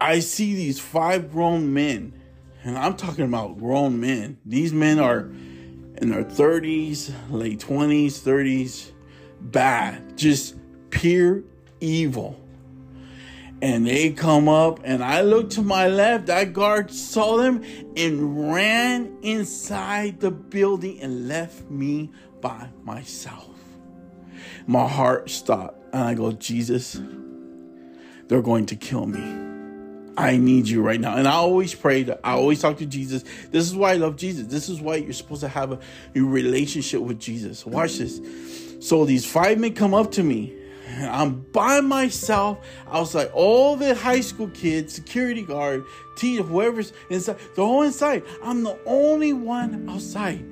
I 0.00 0.18
see 0.18 0.56
these 0.56 0.80
five 0.80 1.30
grown 1.30 1.72
men, 1.72 2.20
and 2.64 2.76
I'm 2.76 2.96
talking 2.96 3.24
about 3.24 3.60
grown 3.60 4.00
men. 4.00 4.38
These 4.44 4.72
men 4.72 4.98
are 4.98 5.30
in 5.98 6.10
their 6.10 6.24
30s, 6.24 7.12
late 7.30 7.60
20s, 7.60 8.14
30s, 8.14 8.90
bad, 9.40 10.18
just 10.18 10.56
pure 10.90 11.44
evil. 11.80 12.40
And 13.62 13.86
they 13.86 14.10
come 14.10 14.48
up, 14.48 14.80
and 14.84 15.02
I 15.02 15.22
look 15.22 15.50
to 15.50 15.62
my 15.62 15.88
left. 15.88 16.26
That 16.26 16.52
guard 16.52 16.90
saw 16.90 17.38
them 17.38 17.64
and 17.96 18.52
ran 18.52 19.16
inside 19.22 20.20
the 20.20 20.30
building 20.30 21.00
and 21.00 21.26
left 21.26 21.70
me 21.70 22.10
by 22.42 22.68
myself. 22.82 23.48
My 24.66 24.86
heart 24.86 25.30
stopped, 25.30 25.82
and 25.94 26.04
I 26.04 26.14
go, 26.14 26.32
Jesus, 26.32 27.00
they're 28.28 28.42
going 28.42 28.66
to 28.66 28.76
kill 28.76 29.06
me. 29.06 29.46
I 30.18 30.36
need 30.38 30.66
you 30.66 30.82
right 30.82 31.00
now. 31.00 31.16
And 31.16 31.28
I 31.28 31.32
always 31.32 31.74
pray 31.74 32.02
that 32.04 32.20
I 32.24 32.32
always 32.32 32.60
talk 32.60 32.78
to 32.78 32.86
Jesus. 32.86 33.22
This 33.50 33.66
is 33.66 33.76
why 33.76 33.92
I 33.92 33.96
love 33.96 34.16
Jesus. 34.16 34.46
This 34.46 34.68
is 34.68 34.80
why 34.80 34.96
you're 34.96 35.12
supposed 35.12 35.42
to 35.42 35.48
have 35.48 35.72
a, 35.72 35.78
a 36.14 36.20
relationship 36.20 37.02
with 37.02 37.18
Jesus. 37.18 37.66
Watch 37.66 37.98
this. 37.98 38.20
So 38.80 39.04
these 39.04 39.26
five 39.26 39.58
men 39.58 39.74
come 39.74 39.92
up 39.92 40.12
to 40.12 40.22
me. 40.22 40.55
I'm 40.86 41.40
by 41.52 41.80
myself. 41.80 42.58
Like, 43.14 43.30
all 43.34 43.76
the 43.76 43.94
high 43.94 44.20
school 44.20 44.48
kids, 44.48 44.94
security 44.94 45.42
guard, 45.42 45.84
teacher, 46.16 46.42
whoever's 46.42 46.92
inside, 47.10 47.38
they're 47.54 47.64
all 47.64 47.82
inside. 47.82 48.22
I'm 48.42 48.62
the 48.62 48.78
only 48.86 49.32
one 49.32 49.88
outside. 49.88 50.44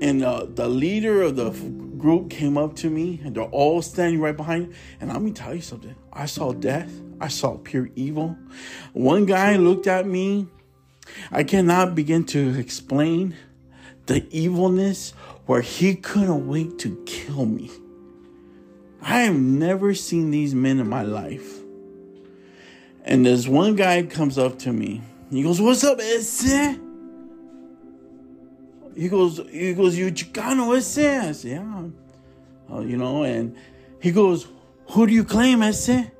And 0.00 0.22
uh, 0.22 0.46
the 0.48 0.68
leader 0.68 1.22
of 1.22 1.34
the 1.36 1.50
group 1.98 2.30
came 2.30 2.56
up 2.56 2.76
to 2.76 2.88
me 2.88 3.20
and 3.24 3.34
they're 3.34 3.42
all 3.44 3.82
standing 3.82 4.20
right 4.20 4.36
behind. 4.36 4.68
Me. 4.68 4.74
And 5.00 5.12
let 5.12 5.20
me 5.20 5.32
tell 5.32 5.54
you 5.54 5.60
something. 5.60 5.96
I 6.12 6.26
saw 6.26 6.52
death. 6.52 6.92
I 7.20 7.26
saw 7.26 7.56
pure 7.56 7.90
evil. 7.96 8.36
One 8.92 9.26
guy 9.26 9.56
looked 9.56 9.88
at 9.88 10.06
me. 10.06 10.46
I 11.32 11.42
cannot 11.42 11.96
begin 11.96 12.24
to 12.26 12.56
explain 12.56 13.34
the 14.06 14.26
evilness 14.30 15.14
where 15.48 15.62
he 15.62 15.94
couldn't 15.94 16.46
wait 16.46 16.78
to 16.78 17.02
kill 17.06 17.46
me. 17.46 17.70
I 19.00 19.20
have 19.22 19.34
never 19.34 19.94
seen 19.94 20.30
these 20.30 20.54
men 20.54 20.78
in 20.78 20.88
my 20.88 21.02
life. 21.02 21.60
And 23.04 23.24
this 23.24 23.48
one 23.48 23.74
guy 23.74 24.02
comes 24.02 24.36
up 24.36 24.58
to 24.60 24.72
me. 24.72 25.00
He 25.30 25.42
goes, 25.42 25.60
What's 25.60 25.82
up, 25.84 25.98
Esse? 26.00 26.78
he 28.98 29.08
goes, 29.08 29.40
he 29.50 29.74
goes, 29.74 29.96
you 29.96 30.10
Chicano 30.10 30.76
ese? 30.76 30.98
I 30.98 31.32
said, 31.32 31.50
yeah. 31.50 31.84
Uh, 32.70 32.80
you 32.80 32.96
know, 32.96 33.22
and 33.22 33.56
he 34.02 34.10
goes, 34.10 34.48
who 34.90 35.06
do 35.06 35.12
you 35.12 35.24
claim 35.24 35.62
ese? 35.62 35.88
And 35.88 36.12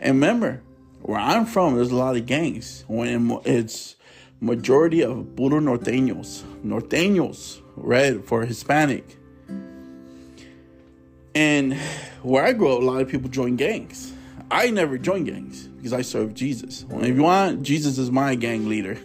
remember, 0.00 0.62
where 1.02 1.20
I'm 1.20 1.44
from, 1.44 1.76
there's 1.76 1.90
a 1.90 1.96
lot 1.96 2.16
of 2.16 2.24
gangs. 2.24 2.84
When 2.88 3.38
it's 3.44 3.96
majority 4.40 5.02
of 5.02 5.36
puro 5.36 5.60
norteños, 5.60 6.42
norteños, 6.64 7.61
red 7.76 8.24
for 8.24 8.44
Hispanic. 8.44 9.18
And 11.34 11.74
where 12.22 12.44
I 12.44 12.52
grew 12.52 12.72
up, 12.74 12.82
a 12.82 12.84
lot 12.84 13.00
of 13.00 13.08
people 13.08 13.28
join 13.28 13.56
gangs. 13.56 14.12
I 14.50 14.70
never 14.70 14.98
joined 14.98 15.26
gangs 15.26 15.66
because 15.66 15.94
I 15.94 16.02
serve 16.02 16.34
Jesus. 16.34 16.84
Well, 16.84 17.02
if 17.04 17.16
you 17.16 17.22
want, 17.22 17.62
Jesus 17.62 17.96
is 17.96 18.10
my 18.10 18.34
gang 18.34 18.68
leader. 18.68 18.98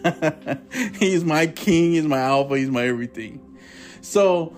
he's 0.98 1.24
my 1.24 1.46
king, 1.46 1.92
he's 1.92 2.04
my 2.04 2.18
alpha, 2.18 2.58
he's 2.58 2.70
my 2.70 2.86
everything. 2.86 3.56
So 4.02 4.54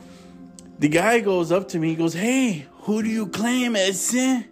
the 0.81 0.88
guy 0.88 1.21
goes 1.21 1.52
up 1.52 1.69
to 1.69 1.79
me, 1.79 1.90
he 1.90 1.95
goes, 1.95 2.12
Hey, 2.12 2.67
who 2.83 3.02
do 3.02 3.09
you 3.09 3.29
claim 3.29 3.76
ese? 3.76 4.14
Eh, 4.14 4.43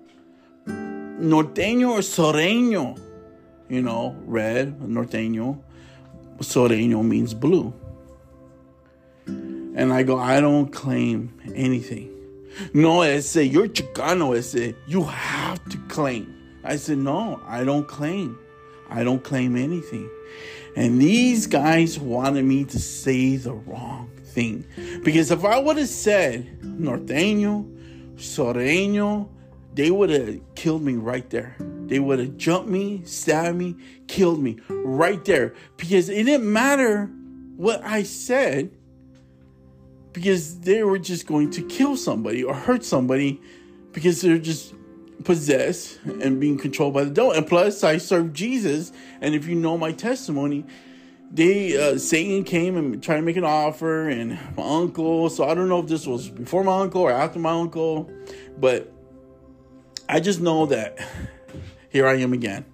norteño 0.66 1.90
or 1.90 1.98
Sureño? 1.98 2.98
You 3.68 3.82
know, 3.82 4.16
red, 4.24 4.78
norteño. 4.78 5.60
Sureño 6.38 7.04
means 7.04 7.34
blue. 7.34 7.74
And 9.78 9.92
I 9.92 10.02
go, 10.02 10.18
I 10.18 10.40
don't 10.40 10.72
claim 10.72 11.32
anything. 11.54 12.12
No, 12.74 13.02
ese, 13.02 13.36
you're 13.36 13.68
Chicano, 13.68 14.36
ese. 14.36 14.74
You 14.88 15.04
have 15.04 15.64
to 15.68 15.78
claim. 15.86 16.34
I 16.64 16.74
said, 16.74 16.98
No, 16.98 17.40
I 17.46 17.62
don't 17.62 17.86
claim. 17.86 18.36
I 18.90 19.04
don't 19.04 19.22
claim 19.22 19.54
anything. 19.56 20.10
And 20.74 21.00
these 21.00 21.46
guys 21.46 21.96
wanted 21.96 22.44
me 22.44 22.64
to 22.64 22.78
say 22.80 23.36
the 23.36 23.52
wrong 23.52 24.10
thing. 24.24 24.64
Because 25.04 25.30
if 25.30 25.44
I 25.44 25.60
would 25.60 25.76
have 25.76 25.88
said 25.88 26.60
norteño, 26.60 27.64
sureño, 28.16 29.28
they 29.74 29.92
would 29.92 30.10
have 30.10 30.40
killed 30.56 30.82
me 30.82 30.94
right 30.94 31.30
there. 31.30 31.54
They 31.86 32.00
would 32.00 32.18
have 32.18 32.36
jumped 32.36 32.68
me, 32.68 33.02
stabbed 33.04 33.56
me, 33.56 33.76
killed 34.08 34.42
me 34.42 34.58
right 34.68 35.24
there. 35.24 35.54
Because 35.76 36.08
it 36.08 36.24
didn't 36.24 36.52
matter 36.52 37.08
what 37.56 37.80
I 37.84 38.02
said 38.02 38.72
because 40.12 40.60
they 40.60 40.82
were 40.82 40.98
just 40.98 41.26
going 41.26 41.50
to 41.50 41.62
kill 41.62 41.96
somebody 41.96 42.42
or 42.42 42.54
hurt 42.54 42.84
somebody 42.84 43.40
because 43.92 44.20
they're 44.20 44.38
just 44.38 44.74
possessed 45.24 45.98
and 46.04 46.40
being 46.40 46.58
controlled 46.58 46.94
by 46.94 47.04
the 47.04 47.10
devil. 47.10 47.32
And 47.32 47.46
plus, 47.46 47.84
I 47.84 47.98
serve 47.98 48.32
Jesus, 48.32 48.92
and 49.20 49.34
if 49.34 49.46
you 49.46 49.54
know 49.54 49.76
my 49.76 49.92
testimony, 49.92 50.64
they 51.30 51.76
uh, 51.76 51.98
Satan 51.98 52.44
came 52.44 52.76
and 52.76 53.02
tried 53.02 53.16
to 53.16 53.22
make 53.22 53.36
an 53.36 53.44
offer, 53.44 54.08
and 54.08 54.38
my 54.56 54.62
uncle. 54.62 55.28
So 55.28 55.44
I 55.44 55.54
don't 55.54 55.68
know 55.68 55.80
if 55.80 55.86
this 55.86 56.06
was 56.06 56.28
before 56.30 56.64
my 56.64 56.80
uncle 56.80 57.02
or 57.02 57.12
after 57.12 57.38
my 57.38 57.50
uncle, 57.52 58.10
but 58.58 58.92
I 60.08 60.20
just 60.20 60.40
know 60.40 60.66
that 60.66 60.98
here 61.90 62.06
I 62.06 62.14
am 62.14 62.32
again 62.32 62.64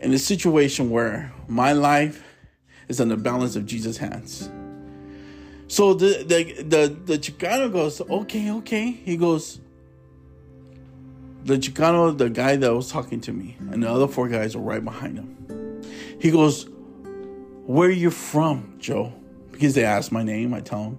in 0.00 0.12
a 0.12 0.18
situation 0.18 0.90
where 0.90 1.32
my 1.48 1.72
life 1.72 2.24
is 2.88 3.00
on 3.00 3.08
the 3.08 3.16
balance 3.16 3.56
of 3.56 3.66
Jesus' 3.66 3.96
hands. 3.96 4.48
So 5.68 5.94
the 5.94 6.24
the 6.24 6.62
the, 6.62 6.96
the 7.04 7.18
Chicano 7.18 7.70
goes, 7.70 8.00
okay, 8.00 8.50
okay. 8.50 8.90
He 8.90 9.16
goes, 9.16 9.60
the 11.44 11.58
Chicano, 11.58 12.16
the 12.16 12.30
guy 12.30 12.56
that 12.56 12.74
was 12.74 12.90
talking 12.90 13.20
to 13.22 13.32
me, 13.32 13.56
and 13.70 13.82
the 13.82 13.90
other 13.90 14.08
four 14.08 14.28
guys 14.28 14.54
are 14.54 14.60
right 14.60 14.84
behind 14.84 15.18
him. 15.18 15.82
He 16.20 16.30
goes, 16.30 16.68
Where 17.66 17.90
you 17.90 18.10
from, 18.10 18.76
Joe? 18.78 19.12
Because 19.52 19.74
they 19.74 19.84
asked 19.84 20.10
my 20.10 20.22
name, 20.22 20.54
I 20.54 20.60
tell 20.60 20.84
him. 20.84 20.98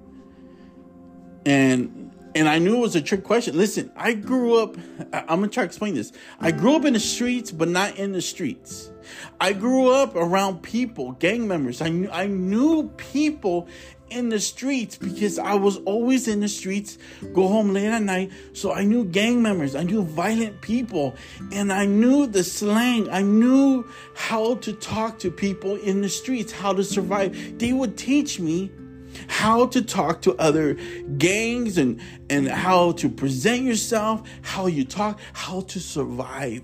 And 1.46 2.12
and 2.36 2.48
I 2.48 2.60
knew 2.60 2.78
it 2.78 2.80
was 2.80 2.96
a 2.96 3.02
trick 3.02 3.24
question. 3.24 3.58
Listen, 3.58 3.92
I 3.96 4.14
grew 4.14 4.62
up, 4.62 4.78
I'm 5.14 5.40
gonna 5.40 5.48
try 5.48 5.64
to 5.64 5.68
explain 5.68 5.96
this. 5.96 6.12
I 6.40 6.52
grew 6.52 6.76
up 6.76 6.86
in 6.86 6.94
the 6.94 7.00
streets, 7.00 7.52
but 7.52 7.68
not 7.68 7.98
in 7.98 8.12
the 8.12 8.22
streets. 8.22 8.92
I 9.42 9.54
grew 9.54 9.92
up 9.92 10.16
around 10.16 10.62
people, 10.62 11.14
gang 11.14 11.48
members. 11.48 11.82
I 11.82 11.90
knew 11.90 12.10
I 12.12 12.28
knew 12.28 12.90
people 12.98 13.68
in 14.12 14.30
the 14.30 14.40
streets 14.40 14.98
because 14.98 15.40
I 15.40 15.54
was 15.54 15.78
always 15.78 16.28
in 16.28 16.40
the 16.40 16.48
streets, 16.48 16.98
go 17.34 17.48
home 17.48 17.74
late 17.74 17.88
at 17.88 18.02
night. 18.02 18.32
So 18.54 18.74
I 18.74 18.84
knew 18.84 19.06
gang 19.06 19.42
members, 19.42 19.76
I 19.76 19.84
knew 19.84 20.04
violent 20.04 20.62
people, 20.62 21.16
and 21.52 21.72
I 21.72 21.86
knew 21.86 22.28
the 22.28 22.44
slang. 22.44 23.10
I 23.10 23.22
knew 23.22 23.86
how 24.16 24.56
to 24.56 24.74
talk 24.74 25.20
to 25.20 25.32
people 25.32 25.76
in 25.76 26.02
the 26.02 26.10
streets, 26.10 26.52
how 26.52 26.74
to 26.74 26.84
survive. 26.84 27.60
They 27.60 27.74
would 27.74 27.98
teach 27.98 28.40
me 28.40 28.72
how 29.28 29.66
to 29.68 29.82
talk 29.82 30.22
to 30.22 30.36
other 30.36 30.76
gangs 31.18 31.78
and 31.78 32.00
and 32.30 32.48
how 32.48 32.92
to 32.94 33.10
present 33.10 33.64
yourself, 33.64 34.28
how 34.42 34.68
you 34.68 34.86
talk, 34.86 35.20
how 35.34 35.62
to 35.62 35.80
survive. 35.80 36.64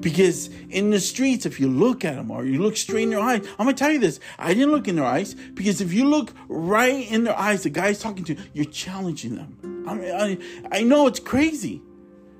Because 0.00 0.48
in 0.70 0.90
the 0.90 1.00
streets, 1.00 1.46
if 1.46 1.58
you 1.58 1.68
look 1.68 2.04
at 2.04 2.14
them 2.14 2.30
or 2.30 2.44
you 2.44 2.62
look 2.62 2.76
straight 2.76 3.04
in 3.04 3.10
their 3.10 3.20
eyes, 3.20 3.46
I'm 3.58 3.66
gonna 3.66 3.74
tell 3.74 3.90
you 3.90 3.98
this. 3.98 4.20
I 4.38 4.54
didn't 4.54 4.70
look 4.70 4.88
in 4.88 4.96
their 4.96 5.04
eyes 5.04 5.34
because 5.34 5.80
if 5.80 5.92
you 5.92 6.06
look 6.06 6.32
right 6.48 7.10
in 7.10 7.24
their 7.24 7.38
eyes, 7.38 7.62
the 7.62 7.70
guy's 7.70 8.00
talking 8.00 8.24
to 8.24 8.34
you, 8.34 8.40
you're 8.52 8.64
challenging 8.66 9.36
them. 9.36 9.84
I, 9.88 9.94
mean, 9.94 10.14
I, 10.14 10.78
I 10.78 10.82
know 10.82 11.06
it's 11.06 11.20
crazy. 11.20 11.82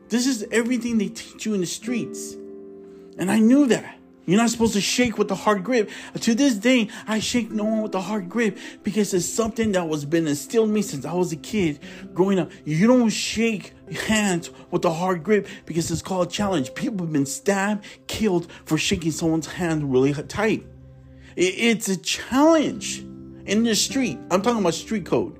This 0.08 0.26
is 0.26 0.46
everything 0.50 0.98
they 0.98 1.08
teach 1.08 1.46
you 1.46 1.54
in 1.54 1.60
the 1.60 1.66
streets. 1.66 2.34
And 3.18 3.30
I 3.30 3.38
knew 3.38 3.66
that. 3.66 3.98
You're 4.26 4.38
not 4.38 4.50
supposed 4.50 4.72
to 4.74 4.80
shake 4.80 5.18
with 5.18 5.28
the 5.28 5.34
hard 5.34 5.64
grip. 5.64 5.90
To 6.18 6.34
this 6.34 6.54
day, 6.54 6.88
I 7.06 7.18
shake 7.18 7.50
no 7.50 7.64
one 7.64 7.82
with 7.82 7.92
the 7.92 8.00
hard 8.00 8.28
grip 8.28 8.58
because 8.82 9.12
it's 9.12 9.26
something 9.26 9.72
that 9.72 9.88
was 9.88 10.04
been 10.04 10.26
instilled 10.26 10.68
in 10.68 10.74
me 10.74 10.82
since 10.82 11.04
I 11.04 11.12
was 11.12 11.32
a 11.32 11.36
kid 11.36 11.80
growing 12.14 12.38
up. 12.38 12.50
You 12.64 12.86
don't 12.86 13.10
shake 13.10 13.72
hands 14.06 14.50
with 14.70 14.82
the 14.82 14.92
hard 14.92 15.22
grip 15.22 15.46
because 15.66 15.90
it's 15.90 16.02
called 16.02 16.28
a 16.28 16.30
challenge. 16.30 16.74
People 16.74 17.04
have 17.04 17.12
been 17.12 17.26
stabbed, 17.26 17.84
killed 18.06 18.50
for 18.64 18.78
shaking 18.78 19.12
someone's 19.12 19.46
hand 19.46 19.92
really 19.92 20.14
tight. 20.14 20.64
It's 21.36 21.88
a 21.88 21.96
challenge 21.96 23.00
in 23.44 23.64
the 23.64 23.74
street. 23.74 24.18
I'm 24.30 24.40
talking 24.40 24.60
about 24.60 24.74
street 24.74 25.04
code. 25.04 25.38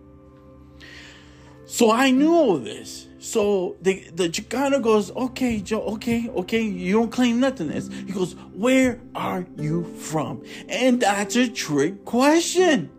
So 1.66 1.90
I 1.90 2.10
knew 2.10 2.34
all 2.34 2.58
this. 2.58 3.06
So 3.24 3.76
the 3.80 4.04
the 4.12 4.28
Chicano 4.28 4.82
goes, 4.82 5.10
okay, 5.12 5.58
Joe, 5.58 5.80
okay, 5.94 6.28
okay, 6.28 6.60
you 6.60 6.92
don't 6.92 7.10
claim 7.10 7.40
nothing. 7.40 7.72
Else. 7.72 7.88
He 7.88 8.12
goes, 8.12 8.34
where 8.52 9.00
are 9.14 9.46
you 9.56 9.84
from? 9.94 10.44
And 10.68 11.00
that's 11.00 11.34
a 11.34 11.48
trick 11.48 12.04
question. 12.04 12.90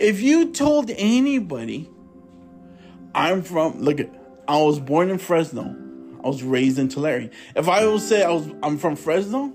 If 0.00 0.20
you 0.20 0.50
told 0.50 0.90
anybody, 0.90 1.88
I'm 3.14 3.42
from, 3.42 3.80
look, 3.80 4.00
I 4.48 4.60
was 4.60 4.80
born 4.80 5.08
in 5.08 5.18
Fresno. 5.18 5.76
I 6.24 6.26
was 6.26 6.42
raised 6.42 6.80
in 6.80 6.88
Tulare. 6.88 7.30
If 7.54 7.68
I 7.68 7.86
would 7.86 8.00
say 8.00 8.24
I 8.24 8.30
was, 8.30 8.50
I'm 8.60 8.76
from 8.76 8.96
Fresno, 8.96 9.54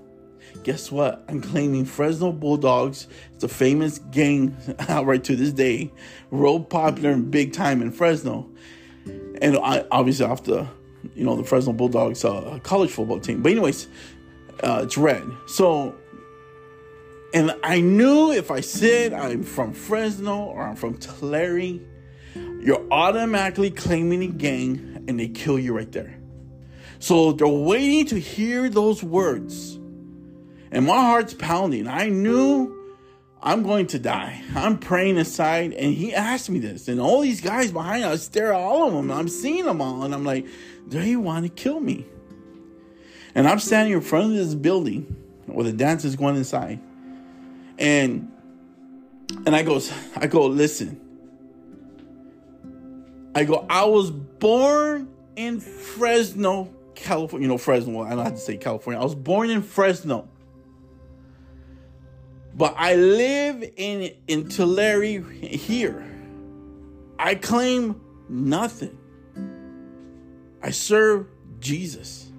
guess 0.62 0.90
what? 0.90 1.26
I'm 1.28 1.42
claiming 1.42 1.84
Fresno 1.84 2.32
Bulldogs. 2.32 3.06
It's 3.34 3.44
a 3.44 3.48
famous 3.48 3.98
gang 3.98 4.56
right 4.88 5.22
to 5.24 5.36
this 5.36 5.52
day, 5.52 5.92
real 6.30 6.58
popular 6.58 7.10
and 7.10 7.30
big 7.30 7.52
time 7.52 7.82
in 7.82 7.92
Fresno 7.92 8.48
and 9.40 9.56
I, 9.56 9.84
obviously 9.90 10.26
off 10.26 10.44
the 10.44 10.66
you 11.14 11.24
know 11.24 11.36
the 11.36 11.44
Fresno 11.44 11.72
Bulldogs 11.72 12.24
uh, 12.24 12.58
college 12.62 12.90
football 12.90 13.20
team. 13.20 13.42
But 13.42 13.52
anyways, 13.52 13.88
uh, 14.62 14.82
it's 14.84 14.98
red. 14.98 15.26
So, 15.46 15.94
and 17.32 17.54
I 17.62 17.80
knew 17.80 18.32
if 18.32 18.50
I 18.50 18.60
said 18.60 19.12
I'm 19.12 19.42
from 19.42 19.72
Fresno 19.72 20.44
or 20.44 20.62
I'm 20.62 20.76
from 20.76 20.98
Tulare, 20.98 21.80
you're 22.60 22.86
automatically 22.90 23.70
claiming 23.70 24.22
a 24.22 24.28
gang, 24.28 25.04
and 25.08 25.18
they 25.18 25.28
kill 25.28 25.58
you 25.58 25.76
right 25.76 25.90
there. 25.90 26.18
So 26.98 27.32
they're 27.32 27.48
waiting 27.48 28.06
to 28.06 28.20
hear 28.20 28.68
those 28.68 29.02
words, 29.02 29.76
and 30.70 30.86
my 30.86 31.00
heart's 31.00 31.34
pounding. 31.34 31.88
I 31.88 32.08
knew 32.10 32.79
I'm 33.42 33.62
going 33.62 33.86
to 33.88 33.98
die. 33.98 34.42
I'm 34.54 34.78
praying 34.78 35.16
aside, 35.16 35.72
and 35.72 35.94
he 35.94 36.14
asked 36.14 36.50
me 36.50 36.58
this, 36.58 36.88
and 36.88 37.00
all 37.00 37.20
these 37.20 37.40
guys 37.40 37.72
behind 37.72 38.04
us 38.04 38.24
stare 38.24 38.52
at 38.52 38.60
all 38.60 38.88
of 38.88 38.94
them. 38.94 39.10
I'm 39.10 39.28
seeing 39.28 39.64
them 39.64 39.80
all, 39.80 40.02
and 40.02 40.14
I'm 40.14 40.24
like, 40.24 40.46
they 40.86 41.16
want 41.16 41.46
to 41.46 41.50
kill 41.50 41.80
me. 41.80 42.04
And 43.34 43.48
I'm 43.48 43.58
standing 43.58 43.94
in 43.94 44.00
front 44.02 44.32
of 44.32 44.36
this 44.36 44.54
building 44.54 45.16
where 45.46 45.64
the 45.64 45.72
dance 45.72 46.04
is 46.04 46.16
going 46.16 46.36
inside, 46.36 46.80
and 47.78 48.30
and 49.46 49.56
I 49.56 49.62
goes, 49.62 49.92
I 50.16 50.26
go, 50.26 50.46
listen. 50.46 51.00
I 53.34 53.44
go, 53.44 53.64
I 53.70 53.84
was 53.84 54.10
born 54.10 55.08
in 55.36 55.60
Fresno, 55.60 56.74
California. 56.94 57.46
You 57.46 57.52
know, 57.52 57.58
Fresno. 57.58 58.02
I 58.02 58.10
don't 58.10 58.24
have 58.24 58.34
to 58.34 58.40
say 58.40 58.56
California. 58.56 59.00
I 59.00 59.04
was 59.04 59.14
born 59.14 59.50
in 59.50 59.62
Fresno. 59.62 60.28
But 62.54 62.74
I 62.76 62.94
live 62.94 63.62
in 63.76 64.12
in 64.26 64.48
Tulare 64.48 65.22
here. 65.22 66.04
I 67.18 67.34
claim 67.34 68.00
nothing. 68.28 68.96
I 70.62 70.70
serve 70.70 71.26
Jesus. 71.60 72.30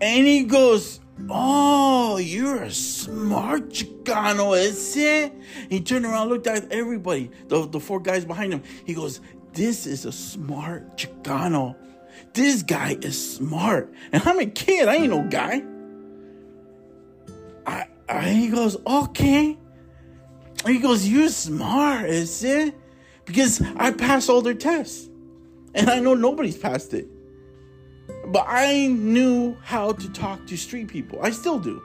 And 0.00 0.26
he 0.26 0.44
goes, 0.44 1.00
Oh, 1.28 2.16
you're 2.16 2.62
a 2.62 2.70
smart 2.70 3.70
Chicano, 3.70 4.58
is 4.58 4.96
it? 4.96 5.32
He 5.68 5.80
turned 5.80 6.06
around, 6.06 6.28
looked 6.28 6.46
at 6.46 6.72
everybody, 6.72 7.30
the, 7.48 7.66
the 7.66 7.80
four 7.80 8.00
guys 8.00 8.24
behind 8.24 8.52
him. 8.52 8.62
He 8.84 8.94
goes, 8.94 9.20
This 9.52 9.86
is 9.86 10.06
a 10.06 10.12
smart 10.12 10.96
Chicano. 10.96 11.76
This 12.32 12.62
guy 12.62 12.96
is 13.02 13.34
smart. 13.36 13.92
And 14.12 14.22
I'm 14.26 14.38
a 14.38 14.46
kid, 14.46 14.88
I 14.88 14.96
ain't 14.96 15.10
no 15.10 15.26
guy. 15.28 15.62
And 18.10 18.36
he 18.36 18.48
goes, 18.48 18.76
okay. 18.86 19.56
And 20.64 20.74
he 20.74 20.80
goes, 20.80 21.08
you're 21.08 21.28
smart, 21.28 22.10
is 22.10 22.42
it? 22.44 22.74
Because 23.24 23.62
I 23.76 23.92
passed 23.92 24.28
all 24.28 24.42
their 24.42 24.54
tests. 24.54 25.08
And 25.74 25.88
I 25.88 26.00
know 26.00 26.14
nobody's 26.14 26.58
passed 26.58 26.92
it. 26.94 27.06
But 28.26 28.44
I 28.48 28.88
knew 28.88 29.56
how 29.62 29.92
to 29.92 30.12
talk 30.12 30.46
to 30.48 30.56
street 30.56 30.88
people. 30.88 31.20
I 31.22 31.30
still 31.30 31.58
do. 31.58 31.80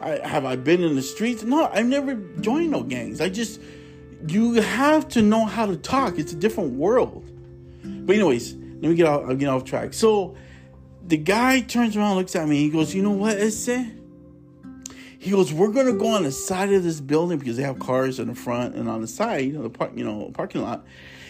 I 0.00 0.26
have 0.26 0.44
I 0.44 0.56
been 0.56 0.82
in 0.82 0.94
the 0.94 1.02
streets? 1.02 1.42
No, 1.42 1.66
I've 1.66 1.86
never 1.86 2.14
joined 2.40 2.70
no 2.70 2.82
gangs. 2.82 3.20
I 3.20 3.28
just 3.28 3.60
you 4.26 4.54
have 4.54 5.08
to 5.08 5.22
know 5.22 5.44
how 5.44 5.66
to 5.66 5.76
talk. 5.76 6.18
It's 6.18 6.32
a 6.32 6.36
different 6.36 6.72
world. 6.72 7.30
But 7.82 8.16
anyways, 8.16 8.54
let 8.54 8.82
me 8.82 8.94
get 8.94 9.06
off 9.06 9.24
I'll 9.28 9.36
get 9.36 9.48
off 9.48 9.64
track. 9.64 9.92
So 9.92 10.36
the 11.06 11.16
guy 11.16 11.60
turns 11.60 11.96
around, 11.96 12.16
looks 12.16 12.36
at 12.36 12.48
me, 12.48 12.58
he 12.58 12.70
goes, 12.70 12.94
You 12.94 13.02
know 13.02 13.10
what, 13.10 13.36
Ese? 13.36 13.99
He 15.22 15.30
goes, 15.30 15.52
"We're 15.52 15.68
gonna 15.68 15.92
go 15.92 16.08
on 16.08 16.22
the 16.22 16.32
side 16.32 16.72
of 16.72 16.82
this 16.82 16.98
building 16.98 17.38
because 17.38 17.58
they 17.58 17.62
have 17.62 17.78
cars 17.78 18.18
in 18.18 18.28
the 18.28 18.34
front 18.34 18.74
and 18.74 18.88
on 18.88 19.02
the 19.02 19.06
side 19.06 19.54
of 19.54 19.62
the 19.62 19.68
park, 19.68 19.92
you 19.94 20.02
know, 20.02 20.30
parking 20.32 20.62
lot." 20.62 20.82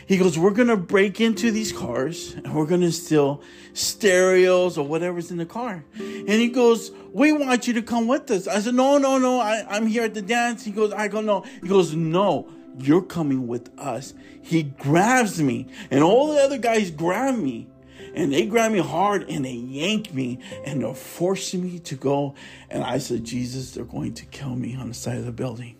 He 0.06 0.16
goes, 0.16 0.38
"We're 0.38 0.52
gonna 0.52 0.76
break 0.76 1.20
into 1.20 1.50
these 1.50 1.72
cars 1.72 2.36
and 2.36 2.54
we're 2.54 2.66
gonna 2.66 2.92
steal 2.92 3.40
stereos 3.74 4.78
or 4.78 4.86
whatever's 4.86 5.32
in 5.32 5.38
the 5.38 5.44
car." 5.44 5.84
And 5.98 6.28
he 6.28 6.46
goes, 6.46 6.92
"We 7.12 7.32
want 7.32 7.66
you 7.66 7.74
to 7.74 7.82
come 7.82 8.06
with 8.06 8.30
us." 8.30 8.46
I 8.46 8.60
said, 8.60 8.76
"No, 8.76 8.96
no, 8.98 9.18
no. 9.18 9.40
I, 9.40 9.66
I'm 9.68 9.88
here 9.88 10.04
at 10.04 10.14
the 10.14 10.22
dance." 10.22 10.64
He 10.64 10.70
goes, 10.70 10.92
"I 10.92 11.08
go 11.08 11.20
no." 11.20 11.44
He 11.60 11.68
goes, 11.68 11.92
"No." 11.92 12.46
You're 12.78 13.02
coming 13.02 13.48
with 13.48 13.68
us. 13.76 14.14
He 14.40 14.62
grabs 14.62 15.42
me, 15.42 15.66
and 15.90 16.04
all 16.04 16.32
the 16.32 16.40
other 16.40 16.56
guys 16.56 16.92
grab 16.92 17.36
me 17.36 17.66
and 18.14 18.32
they 18.32 18.46
grab 18.46 18.72
me 18.72 18.78
hard 18.78 19.28
and 19.28 19.44
they 19.44 19.52
yank 19.52 20.12
me 20.12 20.38
and 20.64 20.82
they're 20.82 20.94
forcing 20.94 21.62
me 21.62 21.78
to 21.80 21.94
go. 21.94 22.34
And 22.68 22.82
I 22.82 22.98
said, 22.98 23.24
Jesus, 23.24 23.72
they're 23.72 23.84
going 23.84 24.14
to 24.14 24.26
kill 24.26 24.54
me 24.54 24.76
on 24.76 24.88
the 24.88 24.94
side 24.94 25.18
of 25.18 25.24
the 25.24 25.32
building. 25.32 25.76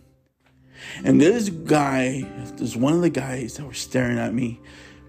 And 1.04 1.20
this 1.20 1.48
guy, 1.48 2.26
this 2.56 2.76
one 2.76 2.94
of 2.94 3.02
the 3.02 3.10
guys 3.10 3.54
that 3.56 3.64
were 3.64 3.74
staring 3.74 4.18
at 4.18 4.32
me, 4.32 4.60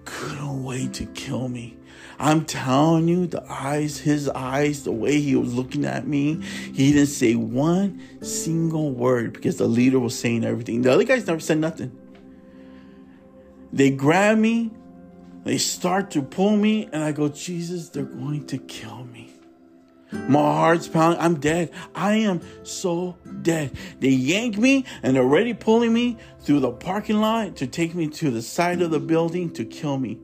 couldn't 0.06 0.63
wait 0.63 0.93
to 0.95 1.06
kill 1.06 1.47
me. 1.47 1.78
I'm 2.19 2.45
telling 2.45 3.08
you, 3.08 3.26
the 3.26 3.43
eyes, 3.52 3.97
his 3.97 4.30
eyes, 4.30 4.84
the 4.84 4.91
way 4.91 5.19
he 5.19 5.36
was 5.36 5.54
looking 5.54 5.86
at 5.86 6.08
me, 6.08 6.41
he 6.74 6.93
didn't 6.93 7.08
say 7.08 7.36
one 7.36 8.00
single 8.21 8.91
word 8.91 9.34
because 9.34 9.58
the 9.58 9.67
leader 9.67 10.00
was 10.00 10.17
saying 10.17 10.43
everything. 10.43 10.84
The 10.84 10.91
other 10.91 11.04
guys 11.04 11.26
never 11.26 11.39
said 11.39 11.58
nothing. 11.58 11.97
They 13.74 13.89
grabbed 13.89 14.39
me, 14.39 14.71
they 15.43 15.58
start 15.58 16.12
to 16.12 16.21
pull 16.21 16.56
me, 16.56 16.89
and 16.91 17.04
I 17.04 17.12
go, 17.12 17.30
Jesus, 17.30 17.89
they're 17.89 18.04
going 18.04 18.45
to 18.47 18.58
kill 18.58 19.04
me. 19.06 19.32
My 20.12 20.39
heart's 20.39 20.88
pounding. 20.88 21.21
I'm 21.21 21.39
dead. 21.39 21.71
I 21.95 22.15
am 22.15 22.41
so 22.63 23.15
dead. 23.41 23.71
They 23.99 24.10
yank 24.10 24.58
me 24.58 24.86
and 25.04 25.15
they're 25.15 25.23
already 25.23 25.54
pulling 25.54 25.93
me 25.93 26.17
through 26.41 26.60
the 26.60 26.71
parking 26.71 27.21
lot 27.21 27.56
to 27.58 27.67
take 27.67 27.95
me 27.95 28.10
to 28.10 28.30
the 28.30 28.41
side 28.41 28.82
of 28.82 28.91
the 28.91 28.99
building 28.99 29.51
to 29.54 29.63
kill 29.63 29.97
me. 29.97 30.19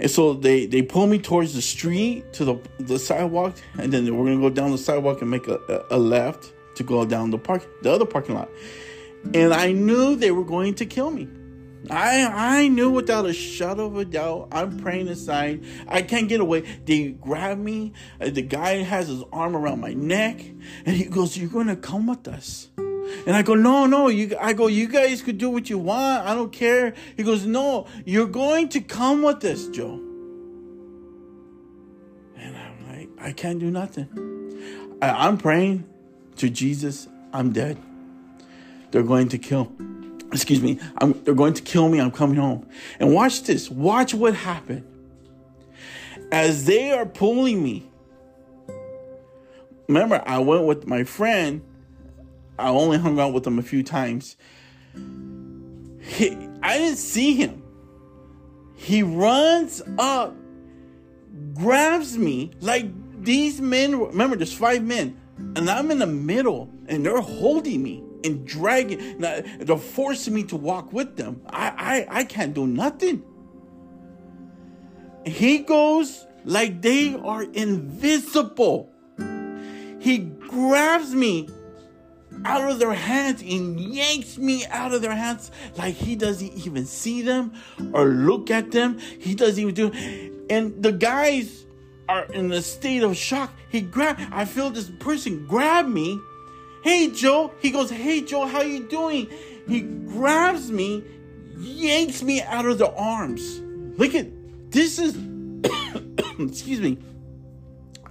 And 0.00 0.10
so 0.10 0.34
they, 0.34 0.66
they 0.66 0.82
pull 0.82 1.06
me 1.06 1.20
towards 1.20 1.54
the 1.54 1.62
street 1.62 2.32
to 2.32 2.44
the, 2.44 2.56
the 2.80 2.98
sidewalk, 2.98 3.54
and 3.78 3.92
then 3.92 4.16
we're 4.16 4.24
gonna 4.24 4.40
go 4.40 4.50
down 4.50 4.72
the 4.72 4.78
sidewalk 4.78 5.22
and 5.22 5.30
make 5.30 5.46
a, 5.46 5.60
a, 5.68 5.96
a 5.96 5.98
left 5.98 6.52
to 6.74 6.82
go 6.82 7.04
down 7.04 7.30
the 7.30 7.38
park 7.38 7.64
the 7.82 7.92
other 7.92 8.04
parking 8.04 8.34
lot. 8.34 8.48
And 9.32 9.54
I 9.54 9.70
knew 9.70 10.16
they 10.16 10.32
were 10.32 10.44
going 10.44 10.74
to 10.74 10.86
kill 10.86 11.12
me. 11.12 11.28
I 11.90 12.60
I 12.62 12.68
knew 12.68 12.90
without 12.90 13.26
a 13.26 13.32
shadow 13.32 13.86
of 13.86 13.96
a 13.96 14.04
doubt. 14.04 14.48
I'm 14.52 14.78
praying 14.78 15.08
aside. 15.08 15.64
I 15.88 16.02
can't 16.02 16.28
get 16.28 16.40
away. 16.40 16.62
They 16.84 17.08
grab 17.08 17.58
me. 17.58 17.92
Uh, 18.20 18.30
the 18.30 18.42
guy 18.42 18.82
has 18.82 19.08
his 19.08 19.22
arm 19.32 19.54
around 19.56 19.80
my 19.80 19.92
neck, 19.92 20.40
and 20.86 20.96
he 20.96 21.04
goes, 21.04 21.36
"You're 21.36 21.50
going 21.50 21.66
to 21.66 21.76
come 21.76 22.06
with 22.06 22.26
us." 22.26 22.68
And 23.26 23.36
I 23.36 23.42
go, 23.42 23.54
"No, 23.54 23.86
no." 23.86 24.08
You, 24.08 24.36
I 24.40 24.54
go, 24.54 24.66
"You 24.66 24.88
guys 24.88 25.20
could 25.20 25.38
do 25.38 25.50
what 25.50 25.68
you 25.68 25.78
want. 25.78 26.26
I 26.26 26.34
don't 26.34 26.52
care." 26.52 26.94
He 27.16 27.22
goes, 27.22 27.44
"No, 27.44 27.86
you're 28.04 28.26
going 28.26 28.68
to 28.70 28.80
come 28.80 29.22
with 29.22 29.44
us, 29.44 29.68
Joe." 29.68 30.00
And 32.36 32.56
I'm 32.56 32.88
like, 32.88 33.08
"I 33.20 33.32
can't 33.32 33.58
do 33.58 33.70
nothing." 33.70 34.08
I, 35.02 35.26
I'm 35.26 35.36
praying 35.36 35.84
to 36.36 36.48
Jesus. 36.48 37.08
I'm 37.32 37.52
dead. 37.52 37.76
They're 38.90 39.02
going 39.02 39.28
to 39.30 39.38
kill 39.38 39.72
excuse 40.34 40.60
me, 40.60 40.78
I'm, 40.98 41.12
they're 41.24 41.34
going 41.34 41.54
to 41.54 41.62
kill 41.62 41.88
me. 41.88 42.00
I'm 42.00 42.10
coming 42.10 42.36
home. 42.36 42.68
And 42.98 43.14
watch 43.14 43.44
this. 43.44 43.70
Watch 43.70 44.12
what 44.12 44.34
happened. 44.34 44.84
As 46.32 46.66
they 46.66 46.90
are 46.90 47.06
pulling 47.06 47.62
me, 47.62 47.88
remember, 49.88 50.22
I 50.26 50.38
went 50.38 50.64
with 50.64 50.86
my 50.86 51.04
friend. 51.04 51.62
I 52.58 52.68
only 52.68 52.98
hung 52.98 53.18
out 53.20 53.32
with 53.32 53.46
him 53.46 53.58
a 53.58 53.62
few 53.62 53.82
times. 53.82 54.36
He, 56.00 56.36
I 56.62 56.78
didn't 56.78 56.98
see 56.98 57.34
him. 57.34 57.62
He 58.74 59.02
runs 59.02 59.80
up, 59.98 60.34
grabs 61.54 62.18
me, 62.18 62.50
like 62.60 62.86
These 63.24 63.60
men, 63.60 63.98
remember, 63.98 64.36
there's 64.36 64.52
five 64.52 64.82
men, 64.82 65.18
and 65.56 65.70
I'm 65.70 65.90
in 65.90 65.98
the 65.98 66.06
middle, 66.06 66.68
and 66.86 67.06
they're 67.06 67.20
holding 67.20 67.82
me 67.82 68.02
and 68.24 68.46
dragging. 68.46 69.18
They're 69.18 69.76
forcing 69.76 70.34
me 70.34 70.44
to 70.44 70.56
walk 70.56 70.92
with 70.92 71.16
them. 71.16 71.42
I, 71.48 72.06
I, 72.10 72.20
I 72.20 72.24
can't 72.24 72.54
do 72.54 72.66
nothing. 72.66 73.22
He 75.26 75.58
goes 75.58 76.26
like 76.44 76.82
they 76.82 77.14
are 77.14 77.42
invisible. 77.42 78.90
He 80.00 80.18
grabs 80.18 81.14
me 81.14 81.48
out 82.44 82.68
of 82.68 82.78
their 82.78 82.92
hands 82.92 83.40
and 83.40 83.80
yanks 83.80 84.36
me 84.36 84.66
out 84.66 84.92
of 84.92 85.00
their 85.00 85.14
hands 85.14 85.50
like 85.76 85.94
he 85.94 86.14
doesn't 86.14 86.52
even 86.66 86.84
see 86.84 87.22
them 87.22 87.52
or 87.92 88.06
look 88.06 88.50
at 88.50 88.70
them. 88.70 88.98
He 88.98 89.34
doesn't 89.34 89.62
even 89.62 89.74
do. 89.74 90.44
And 90.50 90.82
the 90.82 90.92
guys 90.92 91.64
are 92.08 92.24
in 92.26 92.52
a 92.52 92.60
state 92.60 93.02
of 93.02 93.16
shock. 93.16 93.50
He 93.70 93.80
grab. 93.80 94.18
I 94.30 94.44
feel 94.44 94.70
this 94.70 94.90
person 94.98 95.46
grab 95.46 95.88
me. 95.88 96.20
Hey 96.84 97.08
Joe. 97.10 97.50
He 97.60 97.70
goes. 97.70 97.88
Hey 97.88 98.20
Joe. 98.20 98.44
How 98.46 98.60
you 98.60 98.86
doing? 98.86 99.26
He 99.66 99.80
grabs 99.80 100.70
me, 100.70 101.02
yanks 101.56 102.22
me 102.22 102.42
out 102.42 102.66
of 102.66 102.76
the 102.76 102.92
arms. 102.92 103.62
Look 103.98 104.14
at 104.14 104.26
this 104.70 104.98
is. 104.98 105.16
excuse 106.38 106.80
me. 106.80 106.98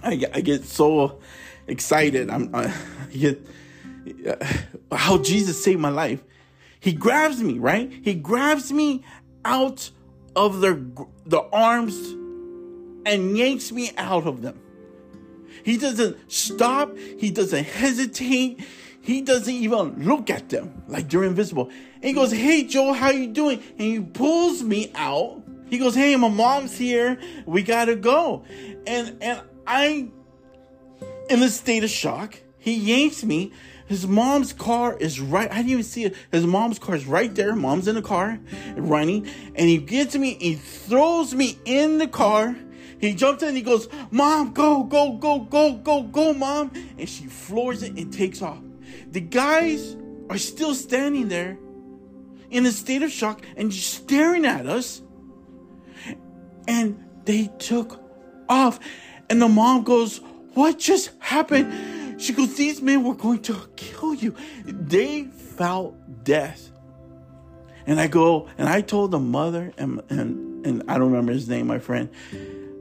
I 0.02 0.16
get, 0.16 0.36
I 0.36 0.40
get 0.40 0.64
so 0.64 1.20
excited. 1.68 2.28
I'm 2.28 2.52
I 2.52 2.74
get 3.16 3.46
uh, 4.26 4.44
how 4.90 5.18
Jesus 5.18 5.62
saved 5.62 5.80
my 5.80 5.90
life. 5.90 6.24
He 6.80 6.94
grabs 6.94 7.40
me, 7.40 7.60
right? 7.60 7.92
He 8.02 8.14
grabs 8.14 8.72
me 8.72 9.04
out 9.44 9.88
of 10.34 10.60
the, 10.60 11.06
the 11.26 11.42
arms 11.52 11.96
and 13.06 13.38
yanks 13.38 13.70
me 13.70 13.92
out 13.96 14.26
of 14.26 14.42
them. 14.42 14.60
He 15.64 15.76
doesn't 15.76 16.30
stop. 16.30 16.96
He 16.96 17.30
doesn't 17.30 17.64
hesitate. 17.64 18.64
He 19.00 19.20
doesn't 19.20 19.52
even 19.52 20.04
look 20.04 20.30
at 20.30 20.48
them 20.48 20.82
like 20.88 21.10
they're 21.10 21.24
invisible. 21.24 21.70
And 21.96 22.04
he 22.04 22.12
goes, 22.12 22.30
Hey, 22.32 22.64
Joe, 22.64 22.92
how 22.92 23.10
you 23.10 23.28
doing? 23.28 23.62
And 23.78 23.80
he 23.80 24.00
pulls 24.00 24.62
me 24.62 24.92
out. 24.94 25.42
He 25.68 25.78
goes, 25.78 25.94
Hey, 25.94 26.14
my 26.16 26.28
mom's 26.28 26.76
here. 26.76 27.18
We 27.46 27.62
gotta 27.62 27.96
go. 27.96 28.44
And, 28.86 29.16
and 29.20 29.42
I, 29.66 30.08
in 31.28 31.42
a 31.42 31.48
state 31.48 31.84
of 31.84 31.90
shock, 31.90 32.38
he 32.58 32.74
yanks 32.74 33.24
me 33.24 33.52
his 33.86 34.06
mom's 34.06 34.52
car 34.52 34.96
is 34.98 35.20
right. 35.20 35.50
I 35.50 35.56
didn't 35.56 35.70
even 35.70 35.84
see 35.84 36.04
it. 36.04 36.16
His 36.32 36.46
mom's 36.46 36.78
car 36.78 36.94
is 36.94 37.06
right 37.06 37.34
there. 37.34 37.54
Mom's 37.54 37.86
in 37.86 37.94
the 37.94 38.02
car 38.02 38.38
running. 38.76 39.28
And 39.54 39.68
he 39.68 39.78
gets 39.78 40.16
me, 40.16 40.36
he 40.40 40.54
throws 40.54 41.34
me 41.34 41.58
in 41.64 41.98
the 41.98 42.08
car. 42.08 42.56
He 43.04 43.14
jumps 43.14 43.42
in 43.42 43.48
and 43.48 43.56
he 43.56 43.62
goes, 43.62 43.88
Mom, 44.10 44.52
go, 44.52 44.82
go, 44.82 45.12
go, 45.12 45.40
go, 45.40 45.72
go, 45.74 46.02
go, 46.02 46.32
Mom. 46.32 46.72
And 46.98 47.08
she 47.08 47.26
floors 47.26 47.82
it 47.82 47.92
and 47.96 48.12
takes 48.12 48.40
off. 48.40 48.60
The 49.10 49.20
guys 49.20 49.96
are 50.30 50.38
still 50.38 50.74
standing 50.74 51.28
there 51.28 51.58
in 52.50 52.64
a 52.66 52.72
state 52.72 53.02
of 53.02 53.10
shock 53.10 53.44
and 53.56 53.72
staring 53.72 54.46
at 54.46 54.66
us. 54.66 55.02
And 56.66 57.04
they 57.24 57.50
took 57.58 58.00
off. 58.48 58.78
And 59.28 59.40
the 59.40 59.48
mom 59.48 59.84
goes, 59.84 60.20
What 60.54 60.78
just 60.78 61.10
happened? 61.18 62.20
She 62.20 62.32
goes, 62.32 62.56
These 62.56 62.80
men 62.80 63.04
were 63.04 63.14
going 63.14 63.42
to 63.42 63.68
kill 63.76 64.14
you. 64.14 64.34
They 64.64 65.24
felt 65.24 66.24
death. 66.24 66.70
And 67.86 68.00
I 68.00 68.06
go, 68.06 68.48
and 68.56 68.66
I 68.66 68.80
told 68.80 69.10
the 69.10 69.18
mother, 69.18 69.72
and, 69.76 70.00
and, 70.08 70.66
and 70.66 70.82
I 70.88 70.96
don't 70.96 71.10
remember 71.10 71.32
his 71.32 71.48
name, 71.48 71.66
my 71.66 71.78
friend. 71.78 72.08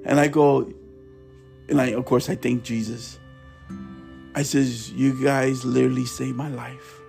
And 0.06 0.20
I 0.20 0.28
go, 0.28 0.72
and 1.70 1.80
I, 1.80 1.88
of 1.88 2.06
course, 2.06 2.30
I 2.30 2.36
thank 2.36 2.64
Jesus. 2.64 3.20
I 4.36 4.44
says, 4.44 4.92
You 4.92 5.22
guys 5.24 5.64
literally 5.64 6.06
saved 6.06 6.36
my 6.36 6.50
life. 6.50 7.00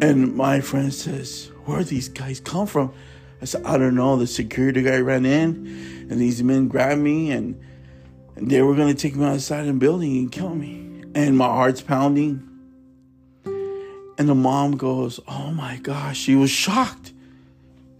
And 0.00 0.34
my 0.34 0.60
friend 0.60 0.92
says, 0.92 1.50
Where 1.64 1.82
these 1.84 2.08
guys 2.08 2.40
come 2.40 2.66
from? 2.66 2.92
I 3.40 3.44
said, 3.44 3.64
I 3.64 3.78
don't 3.78 3.94
know. 3.94 4.16
The 4.16 4.26
security 4.26 4.82
guy 4.82 4.98
ran 4.98 5.24
in, 5.26 6.06
and 6.10 6.20
these 6.20 6.42
men 6.42 6.68
grabbed 6.68 7.00
me, 7.00 7.30
and 7.30 7.60
and 8.36 8.50
they 8.50 8.60
were 8.60 8.74
going 8.74 8.94
to 8.94 9.00
take 9.00 9.16
me 9.16 9.24
outside 9.24 9.64
the 9.64 9.72
building 9.72 10.18
and 10.18 10.30
kill 10.30 10.54
me. 10.54 11.02
And 11.14 11.38
my 11.38 11.46
heart's 11.46 11.80
pounding. 11.80 12.46
And 14.18 14.28
the 14.28 14.34
mom 14.34 14.76
goes, 14.76 15.20
Oh 15.26 15.50
my 15.52 15.78
gosh, 15.78 16.18
she 16.18 16.34
was 16.34 16.50
shocked. 16.50 17.12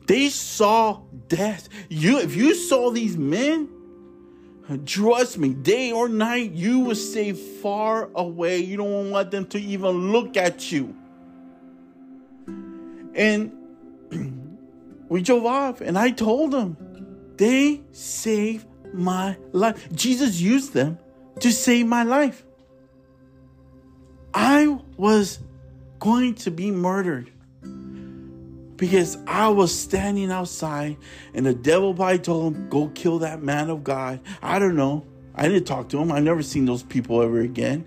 They 0.06 0.28
saw 0.28 1.00
death. 1.28 1.68
You, 1.88 2.18
if 2.18 2.36
you 2.36 2.54
saw 2.54 2.90
these 2.90 3.16
men, 3.16 3.68
trust 4.84 5.38
me, 5.38 5.50
day 5.52 5.92
or 5.92 6.08
night, 6.08 6.52
you 6.52 6.80
will 6.80 6.94
stay 6.94 7.32
far 7.32 8.08
away. 8.14 8.58
You 8.58 8.76
don't 8.76 9.10
want 9.10 9.30
them 9.30 9.46
to 9.46 9.60
even 9.60 10.12
look 10.12 10.36
at 10.36 10.70
you. 10.70 10.94
And 13.14 13.52
we 15.08 15.22
drove 15.22 15.44
off, 15.44 15.80
and 15.80 15.98
I 15.98 16.10
told 16.10 16.52
them, 16.52 16.76
they 17.36 17.82
saved 17.92 18.66
my 18.92 19.36
life. 19.52 19.92
Jesus 19.92 20.40
used 20.40 20.72
them 20.72 20.98
to 21.40 21.52
save 21.52 21.86
my 21.86 22.02
life. 22.02 22.44
I 24.32 24.78
was 24.96 25.40
going 25.98 26.34
to 26.36 26.50
be 26.50 26.70
murdered 26.70 27.30
because 28.76 29.18
I 29.26 29.48
was 29.48 29.76
standing 29.76 30.30
outside 30.30 30.96
and 31.34 31.46
the 31.46 31.54
devil 31.54 31.94
probably 31.94 32.18
told 32.18 32.54
him, 32.54 32.68
Go 32.68 32.88
kill 32.88 33.18
that 33.20 33.42
man 33.42 33.70
of 33.70 33.84
God. 33.84 34.20
I 34.42 34.58
don't 34.58 34.76
know. 34.76 35.06
I 35.34 35.48
didn't 35.48 35.64
talk 35.66 35.88
to 35.90 35.98
him. 35.98 36.12
I've 36.12 36.22
never 36.22 36.42
seen 36.42 36.64
those 36.64 36.82
people 36.82 37.22
ever 37.22 37.40
again. 37.40 37.84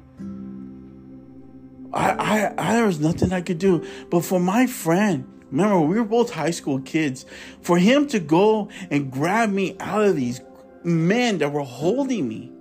I, 1.91 2.12
I, 2.12 2.54
I 2.58 2.73
there 2.73 2.86
was 2.86 2.99
nothing 2.99 3.34
I 3.34 3.41
could 3.41 3.58
do. 3.58 3.86
But 4.10 4.21
for 4.21 4.39
my 4.39 4.67
friend, 4.67 5.28
remember 5.52 5.80
we 5.82 5.97
were 5.97 6.06
both 6.06 6.32
high 6.32 6.52
school 6.52 6.80
kids, 6.80 7.25
for 7.62 7.78
him 7.78 8.08
to 8.08 8.19
go 8.19 8.69
and 8.91 9.12
grab 9.12 9.49
me 9.49 9.75
out 9.80 10.04
of 10.04 10.15
these 10.15 10.41
men 10.84 11.39
that 11.39 11.52
were 11.52 11.63
holding 11.63 12.28
me 12.28 12.52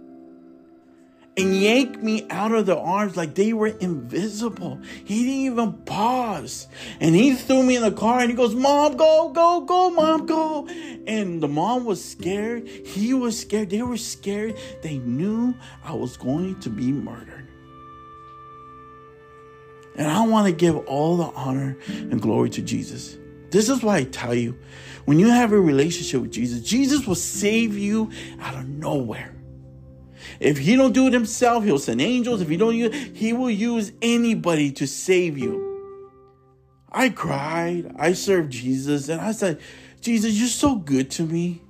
and 1.38 1.56
yanked 1.56 2.02
me 2.02 2.26
out 2.30 2.52
of 2.52 2.66
their 2.66 2.78
arms 2.78 3.16
like 3.16 3.36
they 3.36 3.52
were 3.52 3.68
invisible. 3.68 4.80
He 5.04 5.24
didn't 5.24 5.52
even 5.52 5.72
pause. 5.84 6.66
And 7.00 7.14
he 7.14 7.34
threw 7.34 7.62
me 7.62 7.76
in 7.76 7.82
the 7.82 7.92
car 7.92 8.20
and 8.20 8.28
he 8.28 8.36
goes, 8.36 8.54
Mom, 8.54 8.96
go, 8.96 9.30
go, 9.30 9.60
go, 9.60 9.90
mom, 9.90 10.26
go. 10.26 10.66
And 11.06 11.40
the 11.40 11.48
mom 11.48 11.84
was 11.84 12.04
scared. 12.04 12.66
He 12.66 13.14
was 13.14 13.38
scared. 13.38 13.70
They 13.70 13.82
were 13.82 13.96
scared. 13.96 14.56
They 14.82 14.98
knew 14.98 15.54
I 15.84 15.94
was 15.94 16.16
going 16.16 16.58
to 16.60 16.70
be 16.70 16.90
murdered. 16.90 17.48
And 19.94 20.08
I 20.08 20.26
want 20.26 20.46
to 20.46 20.52
give 20.52 20.76
all 20.86 21.16
the 21.16 21.30
honor 21.36 21.76
and 21.86 22.20
glory 22.20 22.50
to 22.50 22.62
Jesus. 22.62 23.16
This 23.50 23.68
is 23.68 23.82
why 23.82 23.98
I 23.98 24.04
tell 24.04 24.34
you 24.34 24.58
when 25.04 25.18
you 25.18 25.28
have 25.28 25.52
a 25.52 25.60
relationship 25.60 26.20
with 26.20 26.32
Jesus, 26.32 26.60
Jesus 26.60 27.06
will 27.06 27.14
save 27.14 27.78
you 27.78 28.10
out 28.40 28.54
of 28.54 28.68
nowhere. 28.68 29.37
If 30.40 30.58
he 30.58 30.76
don't 30.76 30.92
do 30.92 31.08
it 31.08 31.12
himself, 31.12 31.64
he'll 31.64 31.78
send 31.78 32.00
angels. 32.00 32.40
If 32.40 32.48
he 32.48 32.56
don't 32.56 32.76
use, 32.76 32.94
he 33.14 33.32
will 33.32 33.50
use 33.50 33.92
anybody 34.00 34.70
to 34.72 34.86
save 34.86 35.36
you. 35.36 35.64
I 36.90 37.10
cried. 37.10 37.94
I 37.98 38.12
served 38.12 38.50
Jesus, 38.50 39.08
and 39.08 39.20
I 39.20 39.32
said, 39.32 39.60
Jesus, 40.00 40.34
you're 40.34 40.48
so 40.48 40.76
good 40.76 41.10
to 41.12 41.24
me. 41.24 41.62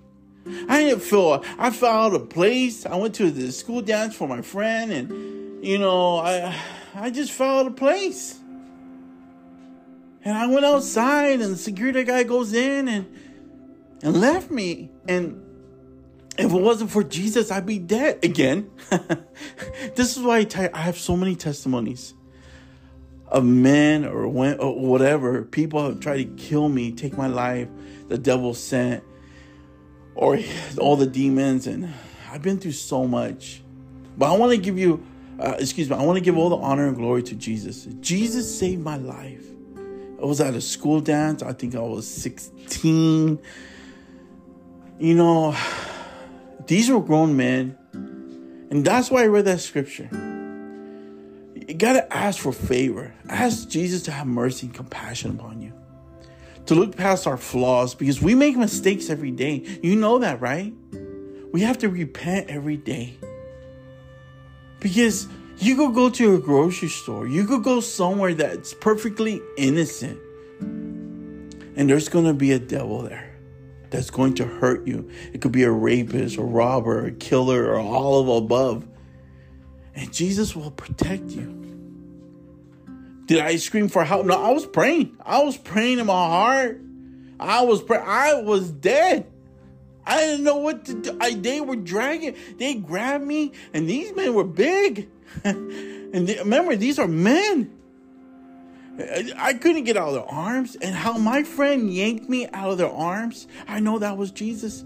I 0.68 0.82
didn't 0.84 1.00
feel 1.00 1.44
I 1.58 1.70
fell 1.70 2.06
out 2.06 2.14
of 2.14 2.28
place. 2.28 2.86
I 2.86 2.96
went 2.96 3.14
to 3.16 3.30
the 3.30 3.52
school 3.52 3.82
dance 3.82 4.14
for 4.14 4.26
my 4.28 4.42
friend, 4.42 4.92
and 4.92 5.64
you 5.64 5.78
know, 5.78 6.18
I 6.18 6.54
I 6.94 7.10
just 7.10 7.32
fell 7.32 7.60
out 7.60 7.66
of 7.66 7.76
place. 7.76 8.38
And 10.24 10.36
I 10.36 10.46
went 10.46 10.64
outside, 10.64 11.40
and 11.40 11.52
the 11.52 11.56
security 11.56 12.04
guy 12.04 12.22
goes 12.22 12.52
in 12.52 12.88
and 12.88 13.06
and 14.02 14.20
left 14.20 14.50
me. 14.50 14.90
And 15.06 15.42
if 16.38 16.52
it 16.52 16.60
wasn't 16.60 16.90
for 16.90 17.02
Jesus, 17.02 17.50
I'd 17.50 17.66
be 17.66 17.78
dead 17.78 18.24
again. 18.24 18.70
this 19.96 20.16
is 20.16 20.22
why 20.22 20.36
I, 20.36 20.38
you, 20.38 20.70
I 20.72 20.78
have 20.78 20.96
so 20.96 21.16
many 21.16 21.34
testimonies 21.34 22.14
of 23.26 23.44
men 23.44 24.04
or, 24.04 24.28
when, 24.28 24.58
or 24.60 24.78
whatever. 24.78 25.42
People 25.42 25.84
have 25.84 26.00
tried 26.00 26.18
to 26.18 26.24
kill 26.42 26.68
me, 26.68 26.92
take 26.92 27.18
my 27.18 27.26
life. 27.26 27.68
The 28.08 28.18
devil 28.18 28.54
sent, 28.54 29.02
or 30.14 30.38
all 30.78 30.96
the 30.96 31.06
demons, 31.06 31.66
and 31.66 31.92
I've 32.30 32.40
been 32.40 32.58
through 32.58 32.72
so 32.72 33.06
much. 33.06 33.62
But 34.16 34.32
I 34.32 34.36
want 34.36 34.52
to 34.52 34.58
give 34.58 34.78
you, 34.78 35.04
uh, 35.38 35.56
excuse 35.58 35.90
me, 35.90 35.96
I 35.96 36.02
want 36.02 36.18
to 36.18 36.24
give 36.24 36.38
all 36.38 36.48
the 36.48 36.56
honor 36.56 36.86
and 36.86 36.96
glory 36.96 37.22
to 37.24 37.34
Jesus. 37.34 37.86
Jesus 38.00 38.58
saved 38.58 38.82
my 38.82 38.96
life. 38.96 39.44
I 40.22 40.24
was 40.24 40.40
at 40.40 40.54
a 40.54 40.60
school 40.60 41.00
dance. 41.00 41.42
I 41.42 41.52
think 41.52 41.74
I 41.74 41.80
was 41.80 42.08
16 42.08 43.38
you 44.98 45.14
know, 45.14 45.56
these 46.68 46.90
were 46.90 47.00
grown 47.00 47.36
men. 47.36 47.76
And 48.70 48.84
that's 48.84 49.10
why 49.10 49.22
I 49.22 49.26
read 49.26 49.46
that 49.46 49.60
scripture. 49.60 50.08
You 51.54 51.74
got 51.74 51.94
to 51.94 52.14
ask 52.14 52.38
for 52.38 52.52
favor. 52.52 53.14
Ask 53.28 53.68
Jesus 53.68 54.02
to 54.02 54.10
have 54.10 54.26
mercy 54.26 54.66
and 54.66 54.74
compassion 54.74 55.30
upon 55.30 55.62
you. 55.62 55.72
To 56.66 56.74
look 56.74 56.94
past 56.94 57.26
our 57.26 57.38
flaws 57.38 57.94
because 57.94 58.20
we 58.20 58.34
make 58.34 58.56
mistakes 58.56 59.08
every 59.08 59.30
day. 59.30 59.64
You 59.82 59.96
know 59.96 60.18
that, 60.18 60.42
right? 60.42 60.74
We 61.52 61.62
have 61.62 61.78
to 61.78 61.88
repent 61.88 62.50
every 62.50 62.76
day. 62.76 63.18
Because 64.78 65.26
you 65.56 65.74
could 65.74 65.94
go 65.94 66.10
to 66.10 66.34
a 66.34 66.38
grocery 66.38 66.90
store, 66.90 67.26
you 67.26 67.46
could 67.46 67.64
go 67.64 67.80
somewhere 67.80 68.34
that's 68.34 68.74
perfectly 68.74 69.40
innocent, 69.56 70.18
and 70.60 71.88
there's 71.88 72.08
to 72.10 72.34
be 72.34 72.52
a 72.52 72.58
devil 72.58 73.02
there 73.02 73.27
that's 73.90 74.10
going 74.10 74.34
to 74.34 74.46
hurt 74.46 74.86
you. 74.86 75.10
It 75.32 75.40
could 75.40 75.52
be 75.52 75.62
a 75.62 75.70
rapist, 75.70 76.38
or 76.38 76.46
robber, 76.46 77.06
a 77.06 77.12
killer, 77.12 77.66
or 77.66 77.78
all 77.78 78.20
of 78.20 78.42
above. 78.44 78.86
And 79.94 80.12
Jesus 80.12 80.54
will 80.54 80.70
protect 80.70 81.30
you. 81.30 81.54
Did 83.26 83.40
I 83.40 83.56
scream 83.56 83.88
for 83.88 84.04
help? 84.04 84.26
No, 84.26 84.42
I 84.42 84.52
was 84.52 84.66
praying. 84.66 85.16
I 85.24 85.42
was 85.42 85.56
praying 85.56 85.98
in 85.98 86.06
my 86.06 86.12
heart. 86.12 86.80
I 87.38 87.62
was 87.62 87.82
praying. 87.82 88.04
I 88.06 88.40
was 88.40 88.70
dead. 88.70 89.26
I 90.06 90.20
didn't 90.20 90.44
know 90.44 90.56
what 90.56 90.86
to 90.86 90.94
do. 90.94 91.18
I, 91.20 91.34
they 91.34 91.60
were 91.60 91.76
dragging. 91.76 92.34
They 92.56 92.74
grabbed 92.74 93.26
me, 93.26 93.52
and 93.74 93.88
these 93.88 94.14
men 94.16 94.32
were 94.32 94.44
big. 94.44 95.10
and 95.44 96.26
they, 96.26 96.38
remember, 96.38 96.74
these 96.76 96.98
are 96.98 97.06
men. 97.06 97.77
I 99.36 99.54
couldn't 99.54 99.84
get 99.84 99.96
out 99.96 100.08
of 100.08 100.14
their 100.14 100.24
arms, 100.24 100.76
and 100.76 100.94
how 100.94 101.18
my 101.18 101.44
friend 101.44 101.92
yanked 101.92 102.28
me 102.28 102.48
out 102.48 102.70
of 102.70 102.78
their 102.78 102.90
arms, 102.90 103.46
I 103.66 103.80
know 103.80 103.98
that 103.98 104.16
was 104.16 104.30
Jesus. 104.30 104.84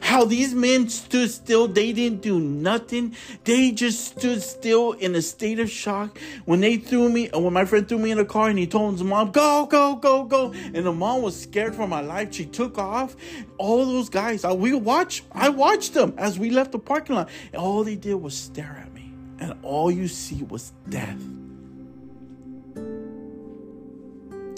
How 0.00 0.24
these 0.24 0.54
men 0.54 0.88
stood 0.88 1.30
still, 1.30 1.66
they 1.66 1.92
didn't 1.92 2.22
do 2.22 2.38
nothing. 2.38 3.16
They 3.44 3.72
just 3.72 4.04
stood 4.04 4.42
still 4.42 4.92
in 4.92 5.14
a 5.14 5.22
state 5.22 5.58
of 5.58 5.70
shock. 5.70 6.18
When 6.44 6.60
they 6.60 6.76
threw 6.76 7.08
me, 7.08 7.30
uh, 7.30 7.38
when 7.38 7.52
my 7.52 7.64
friend 7.64 7.88
threw 7.88 7.98
me 7.98 8.10
in 8.10 8.18
the 8.18 8.24
car 8.24 8.48
and 8.48 8.58
he 8.58 8.66
told 8.66 8.94
his 8.94 9.02
mom, 9.02 9.32
go, 9.32 9.66
go, 9.66 9.96
go, 9.96 10.24
go. 10.24 10.52
And 10.52 10.84
the 10.86 10.92
mom 10.92 11.22
was 11.22 11.40
scared 11.40 11.74
for 11.74 11.86
my 11.86 12.00
life. 12.00 12.32
She 12.32 12.44
took 12.44 12.78
off. 12.78 13.16
All 13.58 13.84
those 13.86 14.08
guys, 14.08 14.44
I, 14.44 14.52
we 14.52 14.74
watched, 14.74 15.24
I 15.32 15.48
watched 15.48 15.94
them 15.94 16.14
as 16.18 16.38
we 16.38 16.50
left 16.50 16.72
the 16.72 16.78
parking 16.78 17.16
lot. 17.16 17.30
And 17.52 17.62
all 17.62 17.82
they 17.82 17.96
did 17.96 18.14
was 18.14 18.36
stare 18.36 18.82
at 18.84 18.92
me. 18.92 19.12
And 19.38 19.54
all 19.62 19.90
you 19.90 20.08
see 20.08 20.42
was 20.42 20.72
death. 20.88 21.18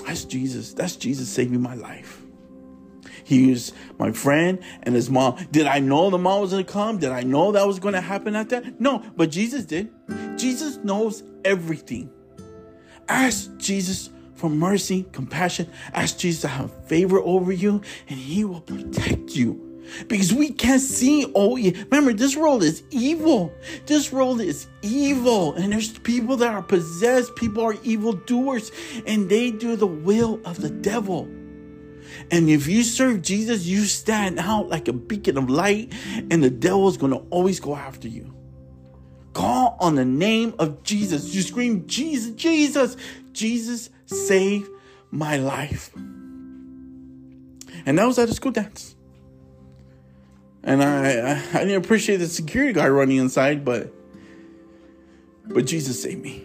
That's 0.06 0.24
Jesus. 0.24 0.72
That's 0.72 0.96
Jesus 0.96 1.28
saving 1.28 1.60
my 1.60 1.74
life. 1.74 2.22
He 3.24 3.50
was 3.50 3.72
my 3.98 4.12
friend 4.12 4.58
and 4.82 4.94
his 4.94 5.08
mom. 5.08 5.36
Did 5.50 5.66
I 5.66 5.78
know 5.78 6.10
the 6.10 6.18
mom 6.18 6.40
was 6.40 6.50
going 6.50 6.64
to 6.64 6.72
come? 6.72 6.98
Did 6.98 7.10
I 7.10 7.22
know 7.22 7.52
that 7.52 7.66
was 7.66 7.78
going 7.78 7.94
to 7.94 8.00
happen 8.00 8.34
at 8.34 8.48
that? 8.50 8.80
No, 8.80 9.02
but 9.16 9.30
Jesus 9.30 9.64
did. 9.64 9.92
Jesus 10.36 10.78
knows 10.78 11.22
everything. 11.44 12.10
Ask 13.08 13.56
Jesus 13.58 14.10
for 14.34 14.50
mercy, 14.50 15.06
compassion. 15.12 15.68
Ask 15.94 16.18
Jesus 16.18 16.42
to 16.42 16.48
have 16.48 16.72
favor 16.86 17.20
over 17.20 17.52
you, 17.52 17.80
and 18.08 18.18
He 18.18 18.44
will 18.44 18.60
protect 18.60 19.36
you. 19.36 19.71
Because 20.08 20.32
we 20.32 20.50
can't 20.50 20.80
see 20.80 21.30
oh 21.34 21.56
yeah. 21.56 21.72
Remember, 21.90 22.12
this 22.12 22.36
world 22.36 22.62
is 22.62 22.82
evil. 22.90 23.52
This 23.86 24.12
world 24.12 24.40
is 24.40 24.66
evil, 24.82 25.54
and 25.54 25.72
there's 25.72 25.98
people 25.98 26.36
that 26.38 26.52
are 26.52 26.62
possessed. 26.62 27.36
People 27.36 27.64
are 27.64 27.76
evil 27.82 28.12
doers, 28.12 28.70
and 29.06 29.28
they 29.28 29.50
do 29.50 29.76
the 29.76 29.86
will 29.86 30.40
of 30.44 30.60
the 30.60 30.70
devil. 30.70 31.28
And 32.30 32.48
if 32.48 32.66
you 32.66 32.82
serve 32.82 33.22
Jesus, 33.22 33.66
you 33.66 33.84
stand 33.84 34.38
out 34.38 34.68
like 34.68 34.88
a 34.88 34.92
beacon 34.92 35.36
of 35.38 35.50
light, 35.50 35.92
and 36.30 36.42
the 36.42 36.50
devil 36.50 36.88
is 36.88 36.96
going 36.96 37.12
to 37.12 37.24
always 37.30 37.60
go 37.60 37.74
after 37.74 38.08
you. 38.08 38.34
Call 39.32 39.76
on 39.80 39.94
the 39.94 40.04
name 40.04 40.54
of 40.58 40.82
Jesus. 40.82 41.34
You 41.34 41.42
scream, 41.42 41.86
Jesus, 41.86 42.34
Jesus, 42.34 42.96
Jesus, 43.32 43.90
save 44.06 44.68
my 45.10 45.36
life. 45.36 45.90
And 47.86 47.98
that 47.98 48.06
was 48.06 48.18
at 48.18 48.28
a 48.28 48.34
school 48.34 48.52
dance. 48.52 48.94
And 50.64 50.82
I, 50.82 51.32
I, 51.32 51.42
I 51.54 51.64
didn't 51.64 51.84
appreciate 51.84 52.18
the 52.18 52.26
security 52.26 52.72
guy 52.72 52.88
running 52.88 53.16
inside, 53.16 53.64
but 53.64 53.92
but 55.46 55.66
Jesus 55.66 56.02
saved 56.02 56.22
me. 56.22 56.44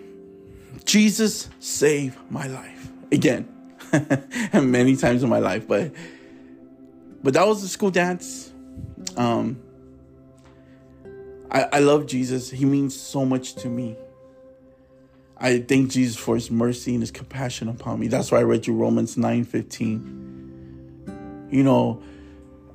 Jesus 0.86 1.50
saved 1.60 2.18
my 2.30 2.48
life. 2.48 2.90
Again, 3.12 3.48
and 3.92 4.72
many 4.72 4.96
times 4.96 5.24
in 5.24 5.30
my 5.30 5.40
life, 5.40 5.68
but 5.68 5.92
but 7.24 7.34
that 7.34 7.48
was 7.48 7.62
the 7.62 7.68
school 7.68 7.92
dance. 7.92 8.52
Um, 9.16 9.62
I, 11.52 11.64
I 11.74 11.80
love 11.80 12.08
Jesus. 12.08 12.50
He 12.50 12.66
means 12.66 13.00
so 13.00 13.26
much 13.26 13.54
to 13.56 13.70
me. 13.70 13.96
I 15.38 15.60
thank 15.60 15.92
Jesus 15.92 16.18
for 16.18 16.36
his 16.36 16.50
mercy 16.50 16.94
and 16.94 17.02
his 17.02 17.12
compassion 17.12 17.70
upon 17.70 18.00
me. 18.00 18.08
That's 18.08 18.32
why 18.32 18.40
I 18.40 18.44
read 18.44 18.66
you 18.66 18.74
Romans 18.74 19.18
9 19.18 19.46
15. 19.46 21.48
You 21.52 21.64
know, 21.64 22.02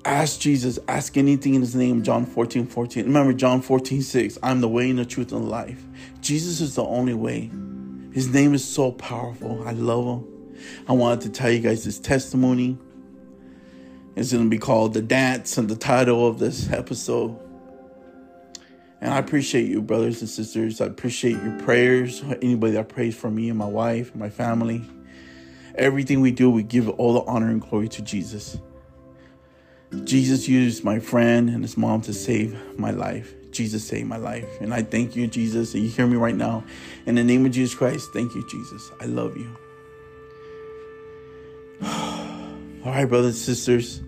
ask 0.04 0.40
Jesus, 0.40 0.78
ask 0.88 1.16
anything 1.16 1.54
in 1.54 1.60
his 1.60 1.74
name, 1.74 2.02
John 2.02 2.26
14 2.26 2.66
14. 2.66 3.04
Remember, 3.04 3.32
John 3.32 3.62
14 3.62 4.02
6, 4.02 4.38
I'm 4.42 4.60
the 4.60 4.68
way 4.68 4.90
and 4.90 4.98
the 4.98 5.04
truth 5.04 5.32
and 5.32 5.44
the 5.44 5.48
life. 5.48 5.82
Jesus 6.20 6.60
is 6.60 6.74
the 6.74 6.84
only 6.84 7.14
way. 7.14 7.50
His 8.12 8.28
name 8.28 8.54
is 8.54 8.64
so 8.64 8.92
powerful. 8.92 9.66
I 9.66 9.72
love 9.72 10.04
him. 10.04 10.54
I 10.88 10.92
wanted 10.92 11.22
to 11.22 11.28
tell 11.30 11.50
you 11.50 11.60
guys 11.60 11.84
this 11.84 11.98
testimony. 11.98 12.78
It's 14.14 14.32
going 14.32 14.44
to 14.44 14.50
be 14.50 14.58
called 14.58 14.92
The 14.92 15.00
Dance 15.00 15.56
and 15.56 15.68
the 15.68 15.76
title 15.76 16.26
of 16.26 16.38
this 16.38 16.70
episode. 16.70 17.38
And 19.00 19.12
I 19.12 19.18
appreciate 19.18 19.66
you, 19.66 19.80
brothers 19.80 20.20
and 20.20 20.28
sisters. 20.28 20.80
I 20.80 20.86
appreciate 20.86 21.42
your 21.42 21.58
prayers. 21.60 22.22
Anybody 22.42 22.74
that 22.74 22.88
prays 22.88 23.16
for 23.16 23.30
me 23.30 23.48
and 23.48 23.58
my 23.58 23.66
wife, 23.66 24.10
and 24.10 24.20
my 24.20 24.30
family. 24.30 24.82
Everything 25.74 26.20
we 26.20 26.30
do, 26.30 26.50
we 26.50 26.62
give 26.62 26.88
all 26.90 27.14
the 27.14 27.22
honor 27.22 27.48
and 27.48 27.60
glory 27.60 27.88
to 27.88 28.02
Jesus. 28.02 28.58
Jesus 30.04 30.48
used 30.48 30.84
my 30.84 30.98
friend 30.98 31.50
and 31.50 31.62
his 31.62 31.76
mom 31.76 32.00
to 32.02 32.14
save 32.14 32.56
my 32.78 32.90
life. 32.90 33.34
Jesus 33.50 33.84
saved 33.84 34.08
my 34.08 34.16
life. 34.16 34.48
And 34.60 34.72
I 34.72 34.82
thank 34.82 35.14
you, 35.14 35.26
Jesus. 35.26 35.74
And 35.74 35.82
you 35.82 35.90
hear 35.90 36.06
me 36.06 36.16
right 36.16 36.34
now. 36.34 36.64
In 37.04 37.14
the 37.14 37.24
name 37.24 37.44
of 37.44 37.52
Jesus 37.52 37.74
Christ, 37.74 38.10
thank 38.12 38.34
you, 38.34 38.46
Jesus. 38.48 38.90
I 39.00 39.04
love 39.04 39.36
you. 39.36 39.54
All 42.84 42.90
right, 42.90 43.04
brothers 43.04 43.34
and 43.34 43.56
sisters. 43.56 44.00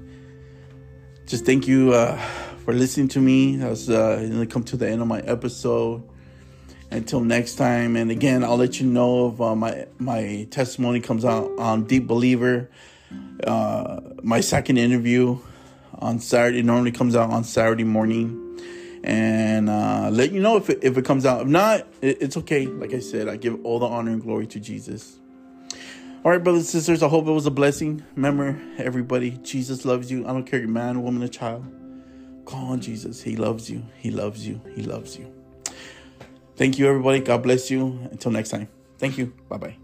Just 1.27 1.45
thank 1.45 1.69
you 1.69 1.93
uh, 1.93 2.17
for 2.65 2.73
listening 2.73 3.09
to 3.09 3.21
me. 3.21 3.63
I 3.63 3.69
was 3.69 3.91
uh, 3.91 4.47
come 4.49 4.65
to 4.65 4.77
the 4.77 4.89
end 4.89 5.03
of 5.03 5.07
my 5.07 5.21
episode. 5.21 6.03
Until 6.91 7.21
next 7.21 7.57
time, 7.57 7.97
and 7.97 8.11
again, 8.11 8.45
I'll 8.45 8.57
let 8.57 8.79
you 8.79 8.87
know 8.87 9.33
if 9.33 9.41
uh, 9.41 9.57
my 9.57 9.87
my 9.99 10.47
testimony 10.51 11.01
comes 11.01 11.25
out 11.25 11.51
on 11.59 11.85
Deep 11.85 12.07
Believer. 12.07 12.71
Uh, 13.45 14.01
my 14.23 14.41
second 14.41 14.77
interview 14.77 15.39
on 15.99 16.19
Saturday 16.21 16.63
normally 16.63 16.93
comes 16.93 17.17
out 17.17 17.31
on 17.31 17.45
Saturday 17.45 17.85
morning, 17.85 18.61
and 19.03 19.69
uh, 19.69 20.09
let 20.11 20.33
you 20.33 20.41
know 20.41 20.57
if 20.57 20.71
it, 20.71 20.81
if 20.83 20.97
it 20.97 21.05
comes 21.05 21.27
out. 21.27 21.43
If 21.43 21.49
not, 21.49 21.87
it, 22.01 22.23
it's 22.23 22.37
okay. 22.39 22.67
Like 22.67 22.93
I 22.93 23.01
said, 23.01 23.29
I 23.29 23.37
give 23.37 23.65
all 23.65 23.79
the 23.79 23.87
honor 23.87 24.13
and 24.13 24.23
glory 24.23 24.47
to 24.49 24.61
Jesus. 24.61 25.19
All 26.25 26.31
right, 26.31 26.43
brothers 26.43 26.63
and 26.63 26.69
sisters, 26.69 27.03
I 27.03 27.09
hope 27.09 27.27
it 27.27 27.33
was 27.33 27.45
a 27.45 27.51
blessing. 27.51 28.03
Remember, 28.17 28.59
everybody, 28.79 29.33
Jesus 29.43 29.85
loves 29.85 30.11
you. 30.11 30.25
I 30.27 30.33
don't 30.33 30.45
care, 30.45 30.59
if 30.59 30.65
you're 30.65 30.73
man, 30.73 31.03
woman, 31.03 31.23
or 31.23 31.29
child. 31.29 31.67
Call 32.47 32.73
on 32.73 32.81
Jesus. 32.81 33.23
He 33.23 33.37
loves 33.37 33.71
you. 33.71 33.83
He 33.99 34.11
loves 34.11 34.47
you. 34.47 34.61
He 34.75 34.83
loves 34.83 35.19
you. 35.19 35.31
Thank 36.57 36.79
you, 36.79 36.87
everybody. 36.87 37.21
God 37.21 37.43
bless 37.43 37.71
you. 37.71 37.99
Until 38.11 38.33
next 38.33 38.51
time. 38.51 38.69
Thank 38.99 39.19
you. 39.19 39.35
Bye 39.49 39.59
bye. 39.59 39.84